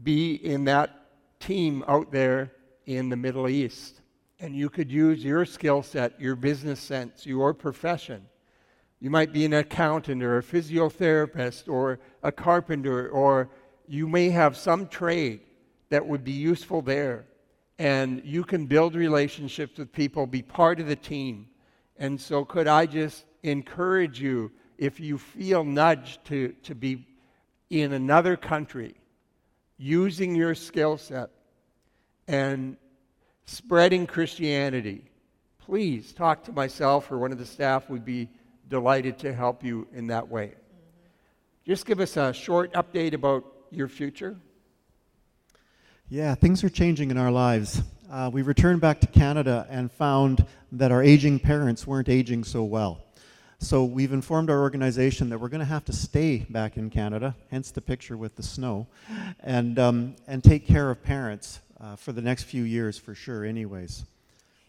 be 0.05 0.35
in 0.35 0.67
that 0.67 1.09
team 1.41 1.83
out 1.89 2.13
there 2.13 2.53
in 2.87 3.09
the 3.09 3.17
Middle 3.17 3.49
East, 3.49 4.03
and 4.39 4.55
you 4.55 4.71
could 4.71 4.89
use 4.89 5.25
your 5.25 5.45
skill 5.45 5.83
set, 5.83 6.21
your 6.21 6.37
business 6.37 6.79
sense, 6.79 7.27
your 7.27 7.53
profession. 7.55 8.25
You 9.01 9.09
might 9.09 9.33
be 9.33 9.47
an 9.47 9.55
accountant 9.55 10.23
or 10.23 10.39
a 10.39 10.43
physiotherapist 10.43 11.69
or 11.69 12.01
a 12.23 12.31
carpenter, 12.31 13.09
or 13.09 13.49
you 13.89 14.07
may 14.07 14.29
have 14.29 14.57
some 14.57 14.89
trade 14.89 15.41
that 15.89 16.07
would 16.07 16.23
be 16.23 16.33
useful 16.33 16.83
there. 16.83 17.25
And 17.79 18.21
you 18.27 18.45
can 18.45 18.67
build 18.67 18.95
relationships 18.95 19.79
with 19.79 19.91
people, 19.91 20.27
be 20.27 20.43
part 20.43 20.81
of 20.81 20.87
the 20.87 20.97
team. 20.97 21.47
And 21.97 22.21
so, 22.21 22.45
could 22.45 22.69
I 22.69 22.85
just 22.85 23.25
encourage 23.43 24.21
you, 24.21 24.53
if 24.77 25.01
you 25.01 25.17
feel 25.17 25.65
nudged 25.65 26.25
to, 26.27 26.55
to 26.65 26.75
be 26.75 27.07
in 27.71 27.93
another 27.95 28.37
country, 28.37 28.95
using 29.79 30.35
your 30.35 30.55
skill 30.55 30.99
set 30.99 31.31
and 32.29 32.77
spreading 33.47 34.07
Christianity, 34.07 35.05
please 35.59 36.13
talk 36.13 36.45
to 36.45 36.53
myself 36.53 37.11
or 37.11 37.19
one 37.19 37.33
of 37.33 37.39
the 37.39 37.47
staff. 37.47 37.89
We'd 37.89 38.05
be 38.05 38.29
delighted 38.71 39.19
to 39.19 39.35
help 39.35 39.63
you 39.63 39.87
in 39.93 40.07
that 40.07 40.29
way. 40.29 40.47
Mm-hmm. 40.47 41.67
Just 41.67 41.85
give 41.85 42.01
us 42.01 42.17
a 42.17 42.33
short 42.33 42.73
update 42.73 43.13
about 43.13 43.45
your 43.71 43.89
future. 43.89 44.37
Yeah, 46.09 46.35
things 46.35 46.65
are 46.65 46.71
changing 46.71 47.11
in 47.11 47.19
our 47.19 47.31
lives. 47.31 47.83
Uh, 48.11 48.31
we 48.33 48.43
returned 48.43 48.81
back 48.81 49.01
to 49.01 49.07
Canada 49.07 49.67
and 49.71 49.93
found 49.93 50.47
that 50.73 50.91
our 50.91 51.03
aging 51.03 51.39
parents 51.39 51.87
weren't 51.87 52.09
aging 52.09 52.45
so 52.45 52.65
well. 52.65 53.05
So 53.59 53.85
we've 53.85 54.13
informed 54.13 54.49
our 54.51 54.61
organization 54.61 55.29
that 55.29 55.39
we're 55.39 55.51
going 55.51 55.61
to 55.61 55.67
have 55.67 55.85
to 55.85 55.93
stay 55.93 56.39
back 56.49 56.77
in 56.77 56.91
Canada, 56.91 57.37
hence 57.51 57.71
the 57.71 57.83
picture 57.83 58.17
with 58.17 58.35
the 58.37 58.43
snow, 58.43 58.87
and, 59.41 59.79
um, 59.79 60.17
and 60.27 60.43
take 60.43 60.67
care 60.67 60.91
of 60.91 61.03
parents 61.03 61.61
uh, 61.79 61.95
for 61.95 62.13
the 62.13 62.23
next 62.23 62.45
few 62.45 62.63
years 62.63 62.99
for 62.99 63.15
sure, 63.15 63.45
anyways. 63.45 64.05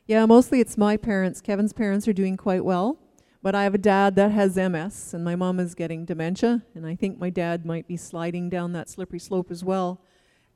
Yeah, 0.08 0.26
mostly 0.26 0.60
it's 0.60 0.78
my 0.78 0.98
parents. 0.98 1.40
Kevin's 1.40 1.72
parents 1.72 2.08
are 2.08 2.14
doing 2.14 2.36
quite 2.36 2.66
well, 2.66 2.98
but 3.42 3.56
I 3.56 3.64
have 3.64 3.74
a 3.74 3.80
dad 3.80 4.16
that 4.16 4.32
has 4.32 4.56
MS, 4.56 5.14
and 5.14 5.24
my 5.24 5.36
mom 5.36 5.60
is 5.60 5.76
getting 5.76 6.06
dementia, 6.06 6.64
and 6.76 6.86
I 6.86 6.96
think 6.96 7.20
my 7.20 7.30
dad 7.30 7.66
might 7.66 7.88
be 7.88 7.98
sliding 7.98 8.50
down 8.50 8.74
that 8.74 8.90
slippery 8.90 9.20
slope 9.20 9.52
as 9.52 9.64
well 9.64 10.02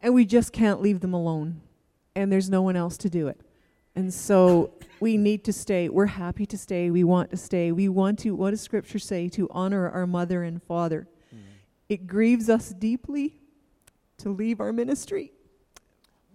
and 0.05 0.13
we 0.13 0.23
just 0.23 0.53
can't 0.53 0.83
leave 0.83 0.99
them 0.99 1.15
alone. 1.15 1.61
And 2.15 2.31
there's 2.31 2.47
no 2.47 2.61
one 2.61 2.75
else 2.75 2.95
to 2.97 3.09
do 3.09 3.27
it. 3.27 3.41
And 3.95 4.13
so 4.13 4.73
we 4.99 5.17
need 5.17 5.43
to 5.45 5.53
stay. 5.53 5.89
We're 5.89 6.05
happy 6.05 6.45
to 6.45 6.57
stay. 6.59 6.91
We 6.91 7.03
want 7.03 7.31
to 7.31 7.37
stay. 7.37 7.71
We 7.71 7.89
want 7.89 8.19
to, 8.19 8.35
what 8.35 8.51
does 8.51 8.61
Scripture 8.61 8.99
say? 8.99 9.29
To 9.29 9.47
honor 9.49 9.89
our 9.89 10.05
mother 10.05 10.43
and 10.43 10.61
father. 10.61 11.07
Mm. 11.33 11.39
It 11.89 12.05
grieves 12.05 12.49
us 12.49 12.69
deeply 12.69 13.39
to 14.19 14.29
leave 14.29 14.59
our 14.59 14.71
ministry. 14.71 15.31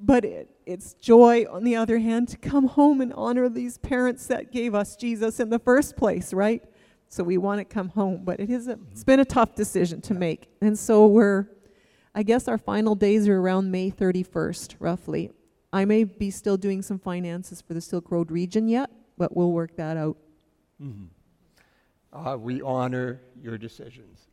But 0.03 0.25
it, 0.25 0.49
it's 0.65 0.95
joy, 0.95 1.45
on 1.51 1.65
the 1.65 1.77
other 1.77 1.99
hand, 1.99 2.29
to 2.29 2.39
come 2.39 2.69
home 2.69 3.01
and 3.01 3.13
honor 3.13 3.49
these 3.49 3.77
parents 3.79 4.27
that 4.29 4.51
gave 4.51 4.75
us 4.75 4.97
Jesus 4.97 5.41
in 5.41 5.51
the 5.51 5.59
first 5.59 5.97
place, 5.97 6.33
right? 6.33 6.63
So 7.09 7.23
we 7.23 7.39
want 7.39 7.59
to 7.59 7.65
come 7.65 7.91
home. 7.91 8.23
But 8.25 8.41
it 8.41 8.51
is 8.51 8.69
a, 8.69 8.79
it's 8.91 9.05
been 9.05 9.21
a 9.21 9.25
tough 9.25 9.55
decision 9.55 10.01
to 10.03 10.15
make. 10.15 10.49
And 10.61 10.79
so 10.79 11.07
we're 11.07 11.49
I 12.15 12.23
guess 12.25 12.49
our 12.49 12.59
final 12.59 12.95
days 12.95 13.29
are 13.29 13.39
around 13.39 13.71
May 13.71 13.91
31st, 13.91 14.77
roughly. 14.81 15.31
I 15.73 15.85
may 15.85 16.05
be 16.05 16.31
still 16.31 16.57
doing 16.57 16.83
some 16.83 16.99
finances 16.99 17.61
for 17.61 17.75
the 17.75 17.81
Silk 17.81 18.11
Road 18.11 18.33
region 18.33 18.69
yet, 18.69 18.91
but 19.17 19.37
we'll 19.37 19.53
work 19.53 19.77
that 19.77 19.97
out. 19.97 20.17
Mm-hmm. 20.83 21.05
Uh, 22.13 22.37
we 22.37 22.61
honor 22.63 23.21
your 23.41 23.57
decisions. 23.57 24.27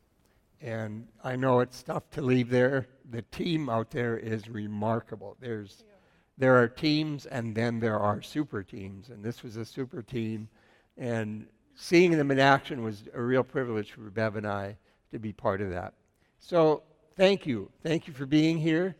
And 0.59 1.07
I 1.23 1.35
know 1.35 1.59
it's 1.59 1.83
tough 1.83 2.09
to 2.11 2.21
leave 2.23 2.49
there. 2.49 2.87
The 3.09 3.21
team 3.23 3.69
out 3.69 3.91
there 3.91 4.17
is 4.17 4.49
remarkable. 4.49 5.37
There's, 5.39 5.83
there 6.37 6.61
are 6.61 6.67
teams, 6.67 7.25
and 7.25 7.55
then 7.55 7.79
there 7.79 7.99
are 7.99 8.21
super 8.21 8.63
teams. 8.63 9.09
And 9.09 9.23
this 9.23 9.43
was 9.43 9.57
a 9.57 9.65
super 9.65 10.01
team. 10.01 10.49
And 10.97 11.47
seeing 11.75 12.11
them 12.11 12.31
in 12.31 12.39
action 12.39 12.83
was 12.83 13.03
a 13.13 13.21
real 13.21 13.43
privilege 13.43 13.91
for 13.91 14.01
Bev 14.01 14.35
and 14.35 14.47
I 14.47 14.77
to 15.11 15.19
be 15.19 15.31
part 15.31 15.61
of 15.61 15.69
that. 15.69 15.93
So 16.39 16.83
thank 17.15 17.45
you. 17.45 17.69
Thank 17.83 18.07
you 18.07 18.13
for 18.13 18.25
being 18.25 18.57
here. 18.57 18.95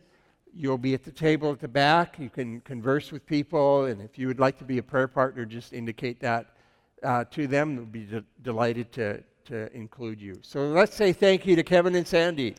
You'll 0.54 0.78
be 0.78 0.94
at 0.94 1.04
the 1.04 1.12
table 1.12 1.52
at 1.52 1.60
the 1.60 1.68
back. 1.68 2.18
You 2.18 2.30
can 2.30 2.60
converse 2.62 3.12
with 3.12 3.26
people, 3.26 3.84
and 3.84 4.00
if 4.00 4.18
you 4.18 4.26
would 4.26 4.40
like 4.40 4.58
to 4.58 4.64
be 4.64 4.78
a 4.78 4.82
prayer 4.82 5.06
partner, 5.06 5.44
just 5.44 5.72
indicate 5.72 6.20
that 6.20 6.56
uh, 7.02 7.24
to 7.24 7.46
them. 7.46 7.76
They'll 7.76 7.84
be 7.84 8.04
de- 8.04 8.24
delighted 8.42 8.90
to, 8.92 9.22
to 9.46 9.72
include 9.72 10.20
you. 10.20 10.38
So 10.42 10.68
let's 10.68 10.96
say 10.96 11.12
thank 11.12 11.46
you 11.46 11.54
to 11.56 11.62
Kevin 11.62 11.94
and 11.94 12.06
Sandy. 12.06 12.56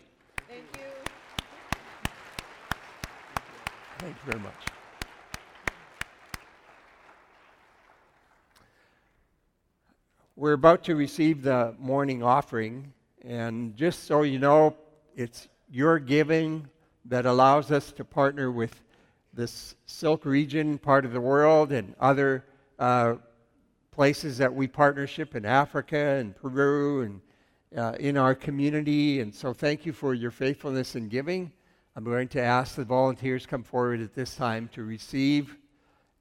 Thank 0.47 0.63
you. 0.75 0.81
Thank 3.99 4.15
you 4.25 4.31
very 4.31 4.39
much. 4.39 4.53
We're 10.37 10.53
about 10.53 10.85
to 10.85 10.95
receive 10.95 11.43
the 11.43 11.75
morning 11.77 12.23
offering, 12.23 12.93
and 13.25 13.75
just 13.75 14.05
so 14.05 14.21
you 14.21 14.39
know, 14.39 14.77
it's 15.17 15.49
your 15.69 15.99
giving 15.99 16.65
that 17.03 17.25
allows 17.25 17.71
us 17.71 17.91
to 17.91 18.05
partner 18.05 18.51
with 18.51 18.81
this 19.33 19.75
Silk 19.85 20.23
region 20.23 20.77
part 20.77 21.03
of 21.03 21.11
the 21.11 21.19
world 21.19 21.73
and 21.73 21.93
other 21.99 22.45
uh, 22.79 23.15
places 23.91 24.37
that 24.37 24.53
we 24.53 24.65
partnership 24.65 25.35
in 25.35 25.45
Africa 25.45 25.97
and 25.97 26.33
Peru 26.37 27.01
and 27.01 27.21
uh, 27.77 27.97
in 27.99 28.15
our 28.15 28.33
community. 28.33 29.19
And 29.19 29.35
so 29.35 29.51
thank 29.51 29.85
you 29.85 29.91
for 29.91 30.13
your 30.13 30.31
faithfulness 30.31 30.95
in 30.95 31.09
giving. 31.09 31.51
I'm 31.95 32.03
going 32.03 32.27
to 32.29 32.41
ask 32.41 32.75
the 32.75 32.85
volunteers 32.85 33.45
come 33.45 33.63
forward 33.63 34.01
at 34.01 34.13
this 34.13 34.35
time 34.35 34.69
to 34.73 34.83
receive 34.83 35.57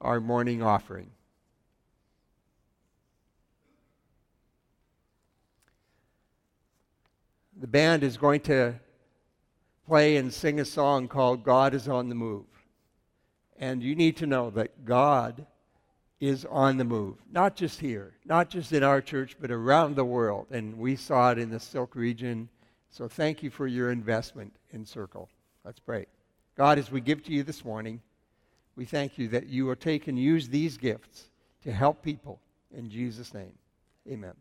our 0.00 0.20
morning 0.20 0.62
offering. 0.62 1.10
The 7.60 7.66
band 7.66 8.04
is 8.04 8.16
going 8.16 8.40
to 8.42 8.74
play 9.86 10.16
and 10.16 10.32
sing 10.32 10.60
a 10.60 10.64
song 10.64 11.08
called 11.08 11.42
God 11.42 11.74
is 11.74 11.88
on 11.88 12.08
the 12.08 12.14
Move. 12.14 12.46
And 13.58 13.82
you 13.82 13.96
need 13.96 14.16
to 14.18 14.26
know 14.26 14.50
that 14.50 14.84
God 14.84 15.44
is 16.20 16.44
on 16.44 16.76
the 16.76 16.84
move, 16.84 17.16
not 17.30 17.56
just 17.56 17.80
here, 17.80 18.14
not 18.24 18.50
just 18.50 18.72
in 18.72 18.82
our 18.82 19.00
church, 19.00 19.36
but 19.40 19.50
around 19.50 19.94
the 19.94 20.04
world. 20.04 20.46
And 20.50 20.78
we 20.78 20.96
saw 20.96 21.32
it 21.32 21.38
in 21.38 21.50
the 21.50 21.60
Silk 21.60 21.94
region. 21.94 22.48
So 22.90 23.08
thank 23.08 23.42
you 23.42 23.50
for 23.50 23.66
your 23.66 23.90
investment 23.90 24.54
in 24.72 24.84
Circle. 24.84 25.28
Let's 25.68 25.80
pray. 25.80 26.06
God, 26.56 26.78
as 26.78 26.90
we 26.90 27.02
give 27.02 27.22
to 27.24 27.30
you 27.30 27.42
this 27.42 27.62
morning, 27.62 28.00
we 28.74 28.86
thank 28.86 29.18
you 29.18 29.28
that 29.28 29.48
you 29.48 29.66
will 29.66 29.76
take 29.76 30.08
and 30.08 30.18
use 30.18 30.48
these 30.48 30.78
gifts 30.78 31.28
to 31.62 31.70
help 31.70 32.02
people. 32.02 32.40
In 32.74 32.88
Jesus' 32.88 33.34
name, 33.34 33.52
amen. 34.10 34.32